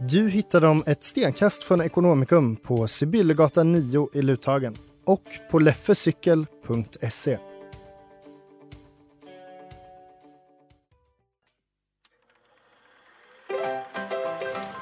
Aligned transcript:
Du 0.00 0.28
hittar 0.28 0.60
dem 0.60 0.84
ett 0.86 1.02
stenkast 1.02 1.64
från 1.64 1.80
Ekonomikum 1.80 2.56
på 2.56 2.88
Sibyllegatan 2.88 3.72
9 3.72 4.08
i 4.12 4.22
Luthagen 4.22 4.76
och 5.04 5.22
på 5.50 5.58
leffecykel.se. 5.58 7.38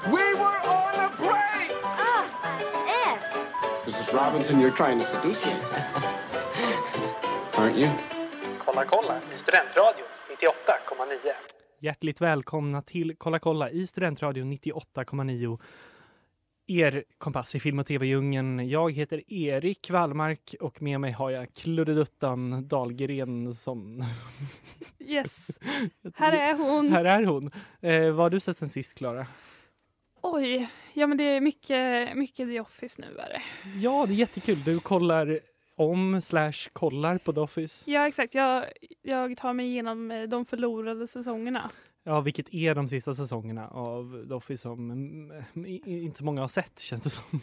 We 0.05 0.23
were 0.33 0.59
on 0.65 0.99
a 0.99 1.09
break! 1.19 1.71
Mrs. 3.85 4.13
Robinson, 4.13 4.61
you're 4.61 4.71
trying 4.71 4.99
to 4.99 5.05
seduce 5.05 5.45
me. 5.45 5.51
Aren't 7.53 7.77
you? 7.77 7.89
Kolla 8.65 8.85
kolla 8.85 9.17
i 9.35 9.37
Studentradion 9.37 10.07
98,9. 10.41 11.56
Hjärtligt 11.79 12.21
välkomna 12.21 12.81
till 12.81 13.15
Kolla 13.17 13.39
kolla 13.39 13.69
i 13.69 13.87
Studentradion 13.87 14.53
98,9. 14.53 15.59
Er 16.67 17.03
kompass 17.17 17.55
i 17.55 17.59
film 17.59 17.79
och 17.79 17.85
tv-djungeln. 17.85 18.69
Jag 18.69 18.93
heter 18.93 19.33
Erik 19.33 19.89
Wallmark 19.89 20.55
och 20.59 20.81
med 20.81 21.01
mig 21.01 21.11
har 21.11 21.29
jag 21.29 21.53
Kluddeluttan 21.53 22.67
Dahlgren 22.67 23.53
som... 23.53 24.03
Yes, 24.99 25.59
här 26.15 26.33
är 26.33 26.53
hon. 26.53 26.91
Här 26.91 27.05
är 27.05 27.25
hon. 27.25 27.51
Eh, 27.81 28.11
vad 28.11 28.25
har 28.25 28.29
du 28.29 28.39
sett 28.39 28.57
sen 28.57 28.69
sist, 28.69 28.93
Klara? 28.93 29.27
Oj, 30.21 30.69
ja 30.93 31.07
men 31.07 31.17
det 31.17 31.23
är 31.23 31.41
mycket, 31.41 32.17
mycket 32.17 32.49
The 32.49 32.59
Office 32.59 33.01
nu 33.01 33.17
är 33.17 33.29
det. 33.29 33.41
Ja, 33.79 34.05
det 34.05 34.13
är 34.13 34.15
jättekul. 34.15 34.63
Du 34.63 34.79
kollar 34.79 35.39
om 35.77 36.21
slash 36.21 36.69
kollar 36.73 37.17
på 37.17 37.33
The 37.33 37.39
Office. 37.39 37.91
Ja 37.91 38.07
exakt, 38.07 38.33
jag, 38.33 38.65
jag 39.01 39.37
tar 39.37 39.53
mig 39.53 39.65
igenom 39.65 40.11
eh, 40.11 40.23
de 40.23 40.45
förlorade 40.45 41.07
säsongerna. 41.07 41.71
Ja, 42.03 42.21
vilket 42.21 42.53
är 42.53 42.75
de 42.75 42.87
sista 42.87 43.13
säsongerna 43.13 43.67
av 43.67 44.25
The 44.27 44.33
Office 44.33 44.61
som 44.61 44.91
mm, 44.91 45.45
inte 45.85 46.17
så 46.17 46.25
många 46.25 46.41
har 46.41 46.47
sett, 46.47 46.79
känns 46.79 47.03
det 47.03 47.09
som. 47.09 47.41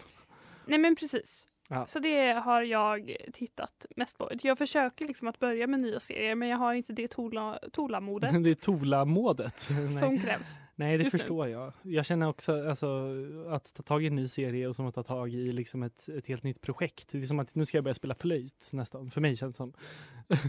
Nej 0.66 0.78
men 0.78 0.96
precis. 0.96 1.44
Ja. 1.68 1.86
Så 1.86 1.98
det 1.98 2.32
har 2.32 2.62
jag 2.62 3.16
tittat 3.32 3.86
mest 3.96 4.18
på. 4.18 4.30
Jag 4.42 4.58
försöker 4.58 5.06
liksom 5.06 5.28
att 5.28 5.38
börja 5.38 5.66
med 5.66 5.80
nya 5.80 6.00
serier 6.00 6.34
men 6.34 6.48
jag 6.48 6.58
har 6.58 6.74
inte 6.74 6.92
det 6.92 7.08
tola, 7.08 7.58
tolamodet 7.72 8.30
Det 8.44 8.50
är 8.50 8.54
tolamodet. 8.54 9.60
som 10.00 10.18
krävs. 10.18 10.60
Nej, 10.74 10.98
det 10.98 11.04
just 11.04 11.14
nu. 11.14 11.18
förstår 11.18 11.48
jag. 11.48 11.72
Jag 11.82 12.06
känner 12.06 12.28
också 12.28 12.68
alltså, 12.68 13.08
att 13.48 13.74
ta 13.74 13.82
tag 13.82 14.04
i 14.04 14.06
en 14.06 14.14
ny 14.14 14.28
serie 14.28 14.68
och 14.68 14.76
som 14.76 14.86
att 14.86 14.94
ta 14.94 15.02
tag 15.02 15.34
i 15.34 15.52
liksom 15.52 15.82
ett, 15.82 16.08
ett 16.08 16.26
helt 16.26 16.42
nytt 16.42 16.60
projekt. 16.60 17.08
Det 17.12 17.18
är 17.18 17.22
som 17.22 17.38
att 17.38 17.54
nu 17.54 17.66
ska 17.66 17.76
jag 17.76 17.84
börja 17.84 17.94
spela 17.94 18.14
flöjt 18.14 18.70
nästan. 18.72 19.10
För 19.10 19.20
mig 19.20 19.36
känns 19.36 19.54
det 19.54 19.56
som. 19.56 19.72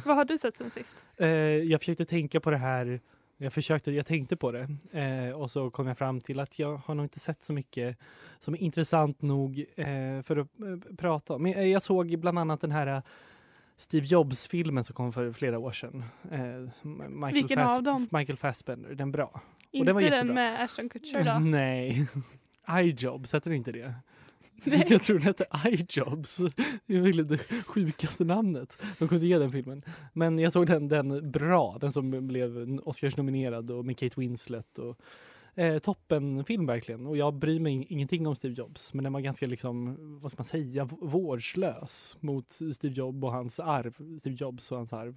Vad 0.05 0.15
har 0.15 0.25
du 0.25 0.37
sett 0.37 0.55
sen 0.55 0.71
sist? 0.71 1.05
Eh, 1.17 1.27
jag 1.27 1.81
försökte 1.81 2.05
tänka 2.05 2.39
på 2.39 2.51
det 2.51 2.57
här. 2.57 3.01
Jag 3.37 3.53
försökte, 3.53 3.91
jag 3.91 4.05
tänkte 4.05 4.35
på 4.35 4.51
det 4.51 4.67
eh, 4.91 5.31
och 5.31 5.51
så 5.51 5.69
kom 5.69 5.87
jag 5.87 5.97
fram 5.97 6.21
till 6.21 6.39
att 6.39 6.59
jag 6.59 6.77
har 6.77 6.95
nog 6.95 7.05
inte 7.05 7.19
sett 7.19 7.43
så 7.43 7.53
mycket 7.53 7.97
som 8.39 8.53
är 8.53 8.57
intressant 8.57 9.21
nog 9.21 9.65
eh, 9.75 10.21
för 10.23 10.37
att 10.37 10.47
eh, 10.59 10.95
prata 10.97 11.33
om. 11.33 11.43
Men 11.43 11.53
eh, 11.53 11.63
jag 11.63 11.81
såg 11.81 12.19
bland 12.19 12.39
annat 12.39 12.61
den 12.61 12.71
här 12.71 12.87
eh, 12.87 13.01
Steve 13.77 14.05
Jobs-filmen 14.05 14.83
som 14.83 14.95
kom 14.95 15.13
för 15.13 15.31
flera 15.31 15.59
år 15.59 15.71
sedan. 15.71 16.03
Eh, 16.31 16.39
Michael, 17.09 17.33
Vilken 17.33 17.59
av 17.59 17.83
dem? 17.83 18.07
Michael 18.11 18.37
Fassbender, 18.37 18.95
den 18.95 19.11
bra. 19.11 19.41
Inte 19.71 19.85
den 19.85 19.95
var 19.95 20.01
den 20.01 20.27
med 20.33 20.63
Ashton 20.63 20.89
Kutcher 20.89 21.23
då? 21.23 21.39
Nej. 21.49 22.07
iJobs, 22.79 23.33
heter 23.33 23.49
det 23.49 23.55
inte 23.55 23.71
det? 23.71 23.93
Nej. 24.63 24.85
Jag 24.89 25.03
tror 25.03 25.15
den 25.15 25.25
hette 25.25 25.45
iJobs. 25.65 26.37
Det 26.85 26.95
är 26.95 27.01
verkligen 27.01 27.27
det 27.27 27.37
sjukaste 27.65 28.23
namnet 28.23 28.77
de 28.99 29.07
kunde 29.07 29.25
ge 29.25 29.37
den 29.37 29.51
filmen. 29.51 29.81
Men 30.13 30.39
jag 30.39 30.51
såg 30.51 30.67
den, 30.67 30.87
den 30.87 31.31
bra, 31.31 31.77
den 31.81 31.91
som 31.91 32.27
blev 32.27 32.79
Oscars-nominerad 32.83 33.71
och 33.71 33.85
med 33.85 33.97
Kate 33.97 34.19
Winslet. 34.19 34.79
Och, 34.79 34.99
eh, 35.55 35.79
toppenfilm 35.79 36.65
verkligen. 36.65 37.05
Och 37.05 37.17
jag 37.17 37.33
bryr 37.33 37.59
mig 37.59 37.73
in- 37.73 37.85
ingenting 37.89 38.27
om 38.27 38.35
Steve 38.35 38.53
Jobs. 38.57 38.93
Men 38.93 39.03
den 39.03 39.13
var 39.13 39.19
ganska, 39.19 39.45
liksom, 39.45 39.97
vad 40.21 40.31
ska 40.31 40.39
man 40.39 40.45
säga, 40.45 40.85
vårdslös 41.01 42.17
mot 42.19 42.51
Steve 42.51 42.93
Jobs 42.93 43.23
och 43.23 43.31
hans 43.31 43.59
arv. 43.59 44.19
Steve 44.19 44.35
Jobs 44.39 44.71
och 44.71 44.77
hans 44.77 44.93
arv. 44.93 45.15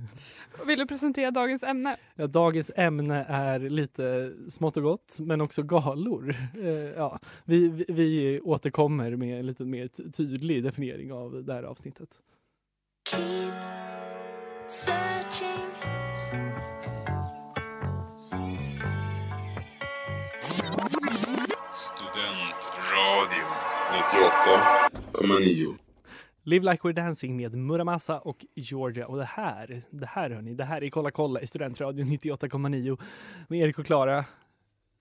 Vill 0.66 0.78
du 0.78 0.86
presentera 0.86 1.30
dagens 1.30 1.62
ämne? 1.62 1.96
Ja, 2.14 2.26
dagens 2.26 2.70
ämne 2.76 3.24
är 3.28 3.58
lite 3.58 4.34
smått 4.48 4.76
och 4.76 4.82
gott, 4.82 5.16
men 5.20 5.40
också 5.40 5.62
galor. 5.62 6.34
Eh, 6.60 6.68
ja, 6.70 7.18
vi, 7.44 7.68
vi, 7.68 7.84
vi 7.88 8.40
återkommer 8.40 9.16
med 9.16 9.38
en 9.40 9.46
lite 9.46 9.64
mer 9.64 9.88
tydlig 10.12 10.64
definiering 10.64 11.12
av 11.12 11.44
det 11.44 11.54
här 11.54 11.62
avsnittet. 11.62 12.08
Studentradio 14.68 15.67
98,9. 23.98 25.76
Live 26.44 26.70
Like 26.70 26.82
We're 26.82 26.92
Dancing 26.92 27.36
med 27.36 27.54
Muramasa 27.54 28.18
och 28.18 28.46
Georgia. 28.54 29.06
Och 29.06 29.16
det 29.18 29.24
här, 29.24 29.82
det 29.90 30.06
här 30.06 30.30
hörni, 30.30 30.54
det 30.54 30.64
här 30.64 30.84
är 30.84 30.90
Kolla 30.90 31.10
kolla 31.10 31.40
i 31.40 31.46
Studentradion 31.46 32.06
98,9 32.06 33.00
med 33.48 33.60
Erik 33.60 33.78
och 33.78 33.86
Klara. 33.86 34.24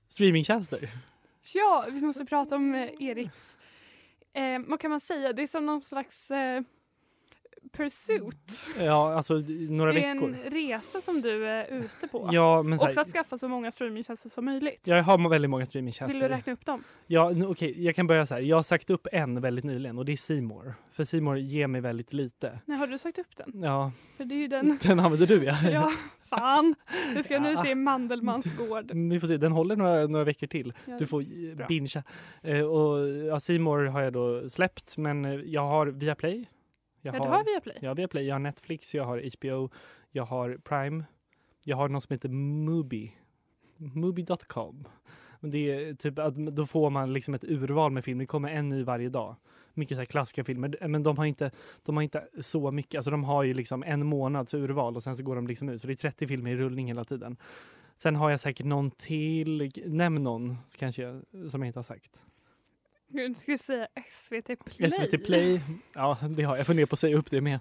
Streamingtjänster. 0.10 0.90
Ja, 1.54 1.86
vi 1.92 2.02
måste 2.02 2.26
prata 2.26 2.56
om 2.56 2.76
eh, 2.76 2.90
Eriks, 3.00 3.58
eh, 4.34 4.60
vad 4.68 4.80
kan 4.80 4.92
man 4.92 5.00
säga, 5.00 5.34
det 5.34 5.44
är 5.44 5.48
som 5.48 5.66
någon 5.66 5.82
slags 5.82 6.32
eh, 6.32 6.62
pursuit. 7.70 8.66
Ja, 8.80 9.14
alltså 9.14 9.34
några 9.70 9.94
det 9.94 10.04
är 10.04 10.14
veckor. 10.14 10.30
en 10.46 10.52
resa 10.52 11.02
som 11.02 11.22
du 11.22 11.48
är 11.48 11.68
ute 11.68 12.08
på. 12.08 12.30
Ja, 12.32 12.64
men 12.64 12.74
Också 12.74 12.86
här, 12.86 13.00
att 13.02 13.08
skaffa 13.12 13.38
så 13.38 13.48
många 13.48 13.72
streamingtjänster 13.72 14.30
som 14.30 14.46
möjligt. 14.46 14.88
jag 14.88 15.04
har 15.04 15.30
väldigt 15.30 15.50
många 15.52 15.66
streamingtjänster. 15.66 16.20
Vill 16.20 16.30
du 16.30 16.36
räkna 16.36 16.54
upp 16.54 16.66
dem? 16.66 16.84
Ja, 17.08 17.34
okej, 17.46 17.84
jag 17.86 17.96
kan 17.96 18.08
börja 18.08 18.26
så 18.26 18.34
här. 18.34 18.42
Jag 18.42 18.56
har 18.56 18.64
sagt 18.64 18.90
upp 18.90 19.08
en 19.12 19.42
väldigt 19.42 19.66
nyligen 19.66 19.98
och 19.98 20.06
det 20.06 20.12
är 20.12 20.18
Simor. 20.18 20.74
För 20.92 21.04
Simor 21.04 21.38
ger 21.38 21.68
mig 21.68 21.82
väldigt 21.82 22.14
lite. 22.14 22.60
Nej, 22.66 22.78
har 22.78 22.88
du 22.88 22.98
sagt 22.98 23.18
upp 23.20 23.36
den? 23.36 23.62
Ja, 23.64 23.92
För 24.18 24.26
det 24.26 24.36
är 24.36 24.40
ju 24.40 24.48
den. 24.48 24.78
den 24.84 25.00
använder 25.00 25.28
du 25.28 25.44
ja. 25.44 25.56
ja, 25.72 25.92
fan. 26.30 26.76
Nu 27.16 27.24
ska 27.24 27.34
jag 27.34 27.44
nu 27.44 27.52
Ja. 27.52 27.64
se 27.64 27.76
Mandelmans 27.76 28.46
gård. 28.58 28.92
Vi 29.12 29.20
får 29.20 29.28
se, 29.28 29.38
den 29.38 29.52
håller 29.52 29.76
några, 29.76 30.08
några 30.08 30.24
veckor 30.26 30.48
till. 30.48 30.74
Ja, 30.86 30.98
Du 31.00 31.08
får 31.08 31.24
bingea. 31.68 32.04
Eh, 32.42 32.62
och 32.62 33.08
ja, 33.10 33.40
Simor 33.40 33.86
har 33.86 34.02
jag 34.02 34.14
då 34.14 34.50
släppt, 34.50 34.98
men 34.98 35.26
eh, 35.26 35.32
jag 35.34 35.62
har 35.68 35.88
Viaplay. 35.88 36.50
Jag 37.02 37.16
Ja, 37.16 37.20
du 37.20 37.30
har 37.30 37.44
Viaplay. 37.44 37.88
Har 37.88 37.96
Viaplay, 37.96 38.26
jag 38.26 38.36
har 38.36 38.40
Netflix, 38.40 38.96
jag 38.96 39.04
har 39.04 39.32
HBO, 39.38 39.70
jag 40.12 40.26
har 40.26 40.58
Prime. 40.64 41.04
Jag 41.64 41.78
har 41.78 41.90
något 41.90 42.04
som 42.04 42.14
heter 42.14 42.30
Mubi. 42.30 43.14
Mubi.com. 43.78 44.88
Det 45.40 45.58
är 45.72 45.94
typ 45.94 46.20
att 46.20 46.36
då 46.36 46.66
får 46.66 46.90
man 46.90 47.14
liksom 47.14 47.34
ett 47.34 47.44
urval 47.44 47.92
med 47.92 48.06
film. 48.06 48.20
Det 48.20 48.26
kommer 48.26 48.50
en 48.50 48.70
ny 48.70 48.84
varje 48.84 49.10
dag. 49.10 49.36
Mycket 49.74 49.98
så 49.98 50.06
klassiska 50.06 50.44
filmer. 50.44 50.88
Men 50.88 51.04
de 51.04 51.18
har 51.18 51.26
inte, 51.26 51.52
de 51.84 51.96
har 51.96 52.04
inte 52.04 52.28
så 52.42 52.72
mycket. 52.72 52.96
Alltså 52.96 53.12
de 53.12 53.24
har 53.24 53.44
ju 53.44 53.54
liksom 53.54 53.84
en 53.84 54.06
månads 54.06 54.54
urval 54.54 54.96
och 54.96 55.04
sen 55.04 55.16
så 55.16 55.24
går 55.24 55.36
de 55.36 55.48
liksom 55.48 55.70
ut. 55.70 55.82
Så 55.82 55.88
det 55.88 55.94
är 55.94 55.96
30 55.96 56.28
filmer 56.28 56.52
i 56.52 56.56
rullning 56.56 56.88
hela 56.88 57.04
tiden. 57.04 57.38
Sen 57.98 58.16
har 58.16 58.30
jag 58.30 58.40
säkert 58.40 58.66
någon 58.66 58.92
till. 58.92 59.72
Nämn 59.86 60.24
någon 60.24 60.58
kanske 60.78 61.02
jag, 61.02 61.22
som 61.50 61.62
jag 61.62 61.68
inte 61.70 61.80
har 61.80 61.84
sagt. 61.84 62.24
Du 63.08 63.58
säga 63.58 63.88
SVT 64.10 64.66
Play? 64.66 64.92
SVT 64.92 65.26
Play. 65.26 65.62
Ja, 65.94 66.18
det 66.38 66.44
har 66.44 66.58
jag. 66.58 66.66
Funderar 66.68 66.86
på 66.88 66.94
att 66.94 67.00
säga 67.00 67.18
upp 67.18 67.32
det 67.32 67.42
med. 67.42 67.60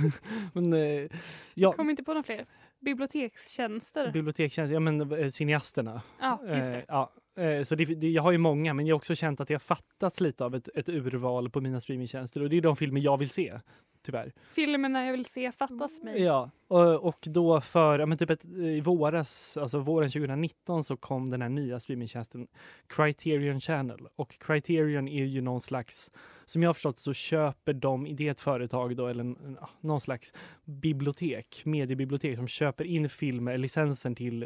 men 0.52 0.72
eh, 0.72 1.10
ja, 1.54 1.72
Kom 1.72 1.90
inte 1.90 2.02
på 2.04 2.10
några 2.14 2.22
fler. 2.22 2.46
Bibliotekstjänster. 2.80 4.12
bibliotekstjänst. 4.12 4.72
Ja, 4.72 4.80
men 4.80 5.12
eh, 5.12 5.30
cineasterna. 5.30 6.02
ja, 6.20 6.40
just 6.42 6.52
Eh, 6.52 6.70
det. 6.70 6.84
ja, 6.88 7.10
Eh, 7.36 7.62
så 7.62 7.74
det, 7.74 7.84
det, 7.84 8.10
jag 8.10 8.22
har 8.22 8.32
ju 8.32 8.38
många, 8.38 8.74
men 8.74 8.86
jag 8.86 8.94
har 8.94 8.96
också 8.98 9.14
känt 9.14 9.40
att 9.40 9.50
jag 9.50 9.62
fattats 9.62 10.20
lite 10.20 10.44
av 10.44 10.54
ett, 10.54 10.68
ett 10.74 10.88
urval 10.88 11.50
på 11.50 11.60
mina 11.60 11.80
streamingtjänster 11.80 12.42
och 12.42 12.50
det 12.50 12.56
är 12.56 12.60
de 12.60 12.76
filmer 12.76 13.00
jag 13.00 13.16
vill 13.16 13.30
se, 13.30 13.60
tyvärr. 14.04 14.32
Filmerna 14.50 15.04
jag 15.06 15.12
vill 15.12 15.24
se 15.24 15.52
fattas 15.52 16.02
mig. 16.02 16.22
Ja, 16.22 16.50
och, 16.68 17.04
och 17.04 17.18
då 17.22 17.60
för 17.60 17.98
ja, 17.98 18.06
men 18.06 18.18
typ 18.18 18.30
ett, 18.30 18.44
i 18.44 18.80
våras, 18.80 19.56
alltså 19.56 19.78
våren 19.78 20.10
2019 20.10 20.84
så 20.84 20.96
kom 20.96 21.30
den 21.30 21.42
här 21.42 21.48
nya 21.48 21.80
streamingtjänsten 21.80 22.46
Criterion 22.86 23.60
Channel. 23.60 24.08
Och 24.16 24.38
Criterion 24.38 25.08
är 25.08 25.24
ju 25.24 25.40
någon 25.40 25.60
slags, 25.60 26.10
som 26.44 26.62
jag 26.62 26.68
har 26.68 26.74
förstått 26.74 26.98
så 26.98 27.12
köper 27.12 27.72
de, 27.72 28.16
det 28.16 28.26
är 28.26 28.30
ett 28.30 28.40
företag 28.40 28.96
då, 28.96 29.06
eller 29.06 29.34
någon 29.80 30.00
slags 30.00 30.32
bibliotek, 30.64 31.62
mediebibliotek 31.64 32.36
som 32.36 32.48
köper 32.48 32.84
in 32.84 33.08
filmer, 33.08 33.58
licensen 33.58 34.14
till 34.14 34.42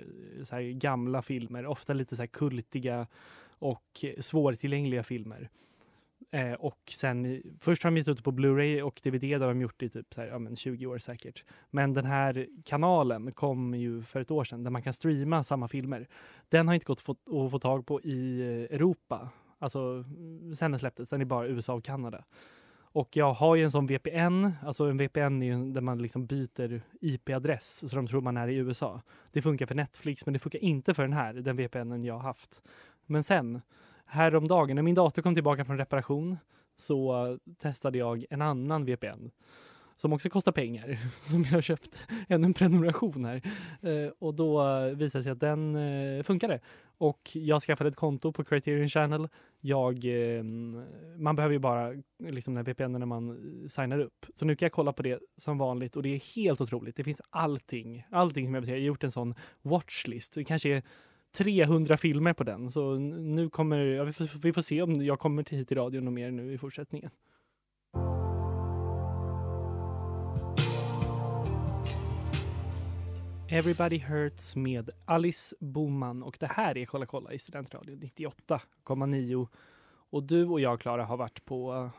eh, 0.53 0.59
gamla 0.59 1.23
filmer, 1.23 1.67
ofta 1.67 1.93
lite 1.93 2.17
så 2.17 2.23
här 2.23 2.27
kultiga 2.27 3.07
och 3.59 4.05
svårtillgängliga 4.19 5.03
filmer. 5.03 5.49
Eh, 6.31 6.53
och 6.53 6.79
sen, 6.99 7.43
först 7.61 7.83
har 7.83 7.91
de 7.91 7.97
gett 7.97 8.09
ut 8.09 8.17
det 8.17 8.23
på 8.23 8.33
Blu-ray 8.33 8.81
och 8.81 9.01
DVD, 9.03 9.21
Det 9.21 9.39
har 9.39 9.49
de 9.49 9.61
gjort 9.61 9.83
i 9.83 9.89
typ 9.89 10.15
så 10.15 10.21
här, 10.21 10.29
ja, 10.29 10.39
men 10.39 10.57
20 10.57 10.87
år 10.87 10.99
säkert. 10.99 11.45
Men 11.71 11.93
den 11.93 12.05
här 12.05 12.47
kanalen 12.65 13.33
kom 13.33 13.75
ju 13.75 14.03
för 14.03 14.21
ett 14.21 14.31
år 14.31 14.45
sedan 14.45 14.65
där 14.65 14.71
man 14.71 14.83
kan 14.83 14.93
streama 14.93 15.45
samma 15.45 15.69
filmer. 15.69 16.09
Den 16.49 16.69
har 16.69 16.75
inte 16.75 16.87
gått 16.87 16.99
att 16.99 17.05
få, 17.05 17.45
att 17.45 17.51
få 17.51 17.59
tag 17.59 17.87
på 17.87 18.01
i 18.01 18.41
eh, 18.41 18.77
Europa. 18.77 19.29
Alltså 19.59 20.05
sen 20.59 20.71
den 20.71 20.81
släpptes, 20.81 21.11
den 21.11 21.21
är 21.21 21.25
bara 21.25 21.47
USA 21.47 21.75
och 21.75 21.85
Kanada. 21.85 22.25
Och 22.93 23.17
jag 23.17 23.33
har 23.33 23.57
ju 23.57 23.65
en 23.65 23.71
sån 23.71 23.87
VPN, 23.87 24.51
alltså 24.63 24.85
en 24.85 24.97
VPN 24.97 25.43
är 25.43 25.47
ju 25.47 25.73
där 25.73 25.81
man 25.81 25.99
liksom 25.99 26.27
byter 26.27 26.83
IP-adress 27.01 27.89
så 27.89 27.97
de 27.97 28.07
tror 28.07 28.21
man 28.21 28.37
är 28.37 28.49
i 28.49 28.55
USA. 28.55 29.03
Det 29.33 29.43
funkar 29.43 29.67
för 29.67 29.75
Netflix 29.75 30.27
men 30.27 30.33
det 30.33 30.39
funkar 30.39 30.59
inte 30.59 30.95
för 30.95 31.03
den 31.03 31.13
här, 31.13 31.35
den 31.35 31.57
VPNen 31.57 32.05
jag 32.05 32.15
har 32.15 32.21
haft. 32.21 32.63
Men 33.07 33.25
sen, 33.25 33.61
häromdagen 34.09 34.77
när 34.77 34.83
min 34.83 34.95
dator 34.95 35.23
kom 35.23 35.35
tillbaka 35.35 35.65
från 35.65 35.79
reparation 35.79 36.37
så 36.77 37.39
testade 37.59 37.99
jag 37.99 38.25
en 38.31 38.43
annan 38.43 38.85
VPN 38.85 39.31
som 39.97 40.13
också 40.13 40.31
kostar 40.31 40.53
pengar, 40.53 40.99
som 41.31 41.43
jag 41.43 41.51
har 41.51 41.63
köpt 41.63 42.07
ännu 42.29 42.47
en 42.47 42.55
prenumeration 42.55 43.25
här. 43.25 43.43
Eh, 43.83 44.11
och 44.19 44.35
då 44.35 44.63
visade 44.95 45.19
det 45.19 45.23
sig 45.23 45.33
att 45.33 45.41
den 45.41 45.77
eh, 45.77 46.23
funkade. 46.23 46.61
Och 46.99 47.31
jag 47.33 47.63
skaffade 47.63 47.89
ett 47.89 47.97
konto 47.97 48.33
på 48.33 48.45
Criterion 48.45 48.89
Channel. 48.89 49.29
Jag, 49.61 50.05
eh, 50.05 50.43
man 51.17 51.37
behöver 51.37 51.53
ju 51.53 51.59
bara 51.59 51.93
liksom 52.19 52.55
den 52.55 52.67
här 52.67 52.73
VPN 52.73 52.93
när 52.93 53.07
man 53.07 53.39
signar 53.69 53.99
upp. 53.99 54.27
Så 54.35 54.45
nu 54.45 54.57
kan 54.57 54.67
jag 54.67 54.73
kolla 54.73 54.93
på 54.93 55.03
det 55.03 55.21
som 55.37 55.59
vanligt 55.59 55.97
och 55.97 56.03
det 56.03 56.09
är 56.09 56.37
helt 56.37 56.61
otroligt. 56.61 56.97
Det 56.97 57.05
finns 57.05 57.23
allting, 57.31 58.07
allting 58.11 58.47
som 58.47 58.55
jag 58.55 58.61
vill 58.61 58.69
säga. 58.69 58.77
Jag 58.77 58.83
har 58.83 58.87
gjort 58.87 59.05
en 59.05 59.11
sån 59.11 59.35
watchlist. 59.63 60.35
Det 60.35 60.45
kanske 60.45 60.69
är 60.69 60.83
300 61.37 61.97
filmer 61.97 62.33
på 62.33 62.45
den. 62.45 62.71
Så 62.71 62.95
nu 62.99 63.51
kommer, 63.51 63.79
ja, 63.79 64.05
vi, 64.05 64.13
får, 64.13 64.39
vi 64.43 64.53
får 64.53 64.63
se 64.63 64.83
om 64.83 65.05
jag 65.05 65.19
kommer 65.19 65.43
till 65.43 65.59
hit 65.59 65.73
i 65.73 65.75
radion 65.75 66.07
och 66.07 66.13
mer 66.13 66.31
nu 66.31 66.53
i 66.53 66.59
fortsättningen. 66.59 67.11
Everybody 73.51 73.99
Hurts 73.99 74.57
med 74.57 74.91
Alice 75.05 75.57
Boman 75.61 76.23
och 76.23 76.37
det 76.41 76.47
här 76.47 76.79
är 76.79 76.87
Kolla 76.87 77.07
kolla 77.07 77.33
i 77.33 77.39
Studentradion 77.39 78.01
98,9. 78.01 79.49
Och 80.11 80.23
du 80.23 80.45
och 80.45 80.61
jag 80.61 80.81
Klara 80.81 81.05
har 81.05 81.17
varit 81.17 81.45
på 81.45 81.91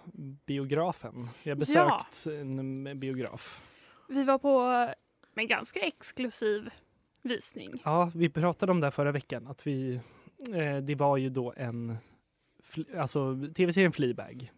biografen. 0.46 1.30
Vi 1.44 1.52
har 1.52 1.58
besökt 1.58 2.26
en 2.26 3.00
biograf. 3.00 3.64
Vi 4.10 4.24
var 4.24 4.38
på 4.38 4.88
en 5.36 5.48
ganska 5.48 5.80
exklusiv 5.80 6.70
visning. 7.22 7.82
Ja, 7.86 8.12
vi 8.16 8.30
pratade 8.30 8.72
om 8.72 8.80
det 8.80 8.86
här 8.86 8.92
förra 8.92 9.12
veckan 9.12 9.48
att 9.48 9.68
vi, 9.68 10.00
eh, 10.54 10.78
det 10.78 10.96
var 10.96 11.18
ju 11.18 11.30
då 11.30 11.54
en, 11.58 11.98
alltså 12.98 13.40
tv-serien 13.56 13.92
Fleabag 13.92 14.52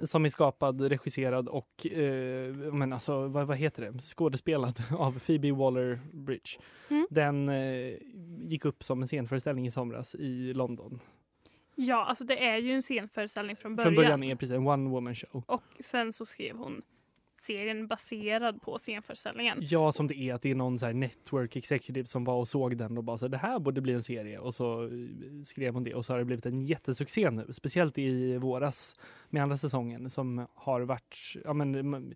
som 0.00 0.24
är 0.24 0.28
skapad, 0.28 0.80
regisserad 0.80 1.48
och 1.48 1.86
eh, 1.86 2.54
men 2.54 2.92
alltså, 2.92 3.26
vad, 3.26 3.46
vad 3.46 3.56
heter 3.56 3.82
det, 3.82 3.98
skådespelad 3.98 4.82
av 4.98 5.18
Phoebe 5.18 5.52
Waller-Bridge. 5.52 6.58
Mm. 6.88 7.06
Den 7.10 7.48
eh, 7.48 7.96
gick 8.38 8.64
upp 8.64 8.82
som 8.82 9.02
en 9.02 9.08
scenföreställning 9.08 9.66
i 9.66 9.70
somras 9.70 10.14
i 10.14 10.54
London. 10.54 11.00
Ja, 11.74 12.04
alltså 12.04 12.24
det 12.24 12.44
är 12.44 12.58
ju 12.58 12.72
en 12.72 12.82
scenföreställning 12.82 13.56
från 13.56 13.76
början. 13.76 13.94
Från 13.94 14.04
början 14.04 14.22
är 14.22 14.36
precis 14.36 14.56
en 14.56 14.66
one 14.66 14.90
woman 14.90 15.14
show. 15.14 15.42
Och 15.46 15.62
sen 15.80 16.12
så 16.12 16.26
skrev 16.26 16.56
hon 16.56 16.82
serien 17.42 17.86
baserad 17.86 18.62
på 18.62 18.78
scenföreställningen. 18.78 19.58
Ja, 19.60 19.92
som 19.92 20.06
det 20.06 20.14
är 20.14 20.34
att 20.34 20.42
det 20.42 20.50
är 20.50 20.54
någon 20.54 20.78
så 20.78 20.92
network 20.92 21.56
executive 21.56 22.06
som 22.06 22.24
var 22.24 22.34
och 22.34 22.48
såg 22.48 22.76
den 22.76 22.98
och 22.98 23.04
bara 23.04 23.18
så 23.18 23.28
det 23.28 23.36
här 23.36 23.58
borde 23.58 23.80
bli 23.80 23.92
en 23.92 24.02
serie 24.02 24.38
och 24.38 24.54
så 24.54 24.84
eh, 24.84 24.90
skrev 25.44 25.74
hon 25.74 25.82
det 25.82 25.94
och 25.94 26.04
så 26.04 26.12
har 26.12 26.18
det 26.18 26.24
blivit 26.24 26.46
en 26.46 26.60
jättesuccé 26.60 27.30
nu, 27.30 27.46
speciellt 27.52 27.98
i 27.98 28.36
våras 28.36 28.96
med 29.30 29.42
andra 29.42 29.58
säsongen 29.58 30.10
som 30.10 30.46
har 30.54 30.80
varit, 30.80 31.36
ja 31.44 31.52
men 31.52 32.14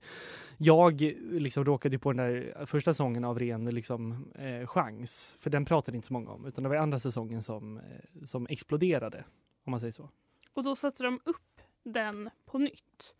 jag 0.58 1.00
liksom 1.30 1.64
råkade 1.64 1.98
på 1.98 2.12
den 2.12 2.26
där 2.26 2.66
första 2.66 2.94
säsongen 2.94 3.24
av 3.24 3.38
ren 3.38 3.64
liksom 3.64 4.32
eh, 4.34 4.66
chans, 4.66 5.36
för 5.40 5.50
den 5.50 5.64
pratade 5.64 5.96
inte 5.96 6.06
så 6.06 6.12
många 6.12 6.30
om, 6.30 6.46
utan 6.46 6.64
det 6.64 6.68
var 6.68 6.76
andra 6.76 6.98
säsongen 6.98 7.42
som, 7.42 7.76
eh, 7.76 7.82
som 8.24 8.46
exploderade, 8.50 9.24
om 9.64 9.70
man 9.70 9.80
säger 9.80 9.92
så. 9.92 10.10
Och 10.52 10.64
då 10.64 10.76
satte 10.76 11.02
de 11.02 11.20
upp 11.24 11.60
den 11.82 12.30
på 12.46 12.58
nytt 12.58 13.14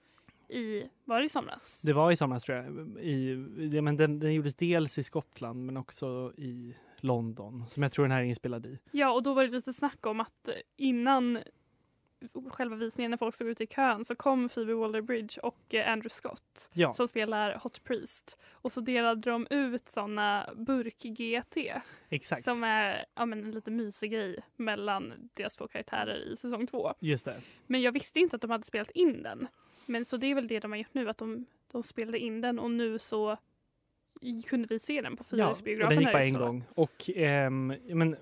i, 0.48 0.88
var 1.04 1.19
det 1.20 1.26
i 1.26 1.28
somras? 1.28 1.82
Det 1.82 1.93
var 1.93 2.12
i 2.12 2.16
somras 2.16 2.43
tror 2.44 2.58
jag. 2.58 2.98
I, 3.04 3.37
men 3.82 3.96
den, 3.96 4.19
den 4.19 4.34
gjordes 4.34 4.54
dels 4.56 4.98
i 4.98 5.02
Skottland 5.02 5.66
men 5.66 5.76
också 5.76 6.32
i 6.37 6.76
London 7.00 7.64
som 7.69 7.82
jag 7.82 7.93
tror 7.93 8.04
den 8.04 8.12
här 8.12 8.20
är 8.20 8.25
inspelad 8.25 8.66
i. 8.66 8.78
Ja, 8.90 9.12
och 9.12 9.22
då 9.22 9.34
var 9.34 9.43
det 9.44 9.50
lite 9.50 9.72
snack 9.72 10.06
om 10.06 10.20
att 10.20 10.48
innan 10.76 11.38
själva 12.50 12.76
visningen 12.76 13.10
när 13.10 13.19
folk 13.19 13.34
stod 13.34 13.48
ute 13.48 13.64
i 13.64 13.66
kön 13.66 14.04
så 14.04 14.14
kom 14.14 14.48
Phoebe 14.48 14.72
Waller-Bridge 14.75 15.38
och 15.40 15.75
eh, 15.75 15.93
Andrew 15.93 16.08
Scott 16.14 16.70
Ja. 16.72 16.93
som 16.93 17.08
spelar 17.08 17.58
Hot 17.62 17.84
Priest 17.84 18.38
och 18.50 18.72
så 18.72 18.81
delade 18.81 19.31
de 19.31 19.46
ut 19.50 19.88
såna 19.88 20.50
burk-GT 20.56 21.56
Exakt. 22.08 22.44
som 22.44 22.64
är 22.64 23.04
ja, 23.14 23.26
men 23.26 23.44
en 23.44 23.50
lite 23.50 23.70
mysig 23.70 24.12
grej 24.12 24.38
mellan 24.56 25.12
deras 25.34 25.56
två 25.56 25.69
karaktärer 25.69 26.32
i 26.32 26.37
säsong 26.37 26.66
två. 26.66 26.93
Just 27.00 27.25
det. 27.25 27.40
Men 27.66 27.82
jag 27.82 27.93
visste 27.93 28.20
inte 28.20 28.37
att 28.37 28.43
de 28.43 28.50
hade 28.50 28.64
spelat 28.64 28.90
in 28.90 29.22
den. 29.22 29.48
Men 29.88 30.04
så 30.04 30.16
det 30.16 30.26
är 30.26 30.34
väl 30.34 30.48
det 30.48 30.60
de 30.60 30.70
har 30.72 30.78
gjort 30.78 30.94
nu, 30.94 31.08
att 31.08 31.18
de, 31.18 31.46
de 31.72 31.82
spelade 31.82 32.18
in 32.18 32.40
den 32.40 32.58
och 32.58 32.70
nu 32.70 32.98
så 32.98 33.36
kunde 34.46 34.66
vi 34.70 34.78
se 34.78 35.00
den 35.00 35.16
på 35.16 35.24
Ja, 35.30 35.46
Fyrisbiografen. 35.46 35.96
den 35.96 36.04
gick 36.04 36.12
bara 36.12 36.24
en 36.24 36.34
gång. 36.34 36.64
Och 36.74 37.10
ehm, 37.14 37.74
men 37.88 38.16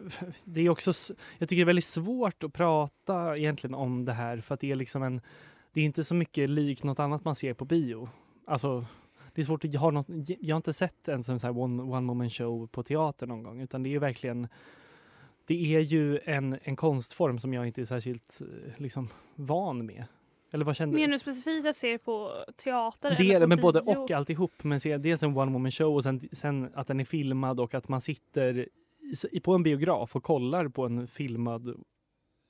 det 0.44 0.60
är 0.60 0.68
också, 0.68 1.14
jag 1.38 1.48
tycker 1.48 1.60
det 1.60 1.62
är 1.62 1.66
väldigt 1.66 1.84
svårt 1.84 2.44
att 2.44 2.52
prata 2.52 3.36
egentligen 3.36 3.74
om 3.74 4.04
det 4.04 4.12
här 4.12 4.40
för 4.40 4.54
att 4.54 4.60
det 4.60 4.70
är 4.70 4.76
liksom 4.76 5.02
en, 5.02 5.20
det 5.72 5.80
är 5.80 5.84
inte 5.84 6.04
så 6.04 6.14
mycket 6.14 6.50
likt 6.50 6.84
något 6.84 7.00
annat 7.00 7.24
man 7.24 7.34
ser 7.34 7.54
på 7.54 7.64
bio. 7.64 8.08
Alltså, 8.46 8.86
det 9.34 9.40
är 9.40 9.44
svårt 9.44 9.64
att 9.64 9.74
ha 9.74 9.90
något, 9.90 10.06
jag 10.40 10.54
har 10.54 10.56
inte 10.56 10.72
sett 10.72 11.08
en 11.08 11.24
sån 11.24 11.38
här 11.42 11.58
one, 11.58 11.82
one 11.82 12.00
moment 12.00 12.32
show 12.32 12.66
på 12.66 12.82
teater 12.82 13.26
någon 13.26 13.42
gång 13.42 13.60
utan 13.60 13.82
det 13.82 13.88
är 13.88 13.90
ju 13.90 13.98
verkligen 13.98 14.48
det 15.46 15.74
är 15.74 15.80
ju 15.80 16.18
en, 16.24 16.58
en 16.62 16.76
konstform 16.76 17.38
som 17.38 17.54
jag 17.54 17.66
inte 17.66 17.80
är 17.80 17.84
särskilt 17.84 18.40
eh, 18.40 18.72
liksom, 18.76 19.08
van 19.34 19.86
med. 19.86 20.04
Eller 20.54 20.64
vad 20.64 20.76
kände 20.76 20.94
Menar 20.96 21.12
du 21.12 21.18
specifikt 21.18 21.66
att 21.66 21.76
se 21.76 21.98
på 21.98 22.44
teater? 22.56 23.10
Del, 23.16 23.30
eller 23.30 23.40
på 23.40 23.48
men 23.48 23.60
både 23.60 23.80
och 23.80 24.10
alltihop. 24.10 24.52
Men 24.64 24.80
se, 24.80 24.96
dels 24.98 25.22
en 25.22 25.36
one 25.36 25.52
woman 25.52 25.70
show 25.70 25.94
och 25.94 26.02
sen, 26.02 26.20
sen 26.32 26.70
att 26.74 26.86
den 26.86 27.00
är 27.00 27.04
filmad 27.04 27.60
och 27.60 27.74
att 27.74 27.88
man 27.88 28.00
sitter 28.00 28.68
i, 29.32 29.40
på 29.40 29.54
en 29.54 29.62
biograf 29.62 30.16
och 30.16 30.22
kollar 30.22 30.68
på 30.68 30.86
en 30.86 31.06
filmad 31.06 31.84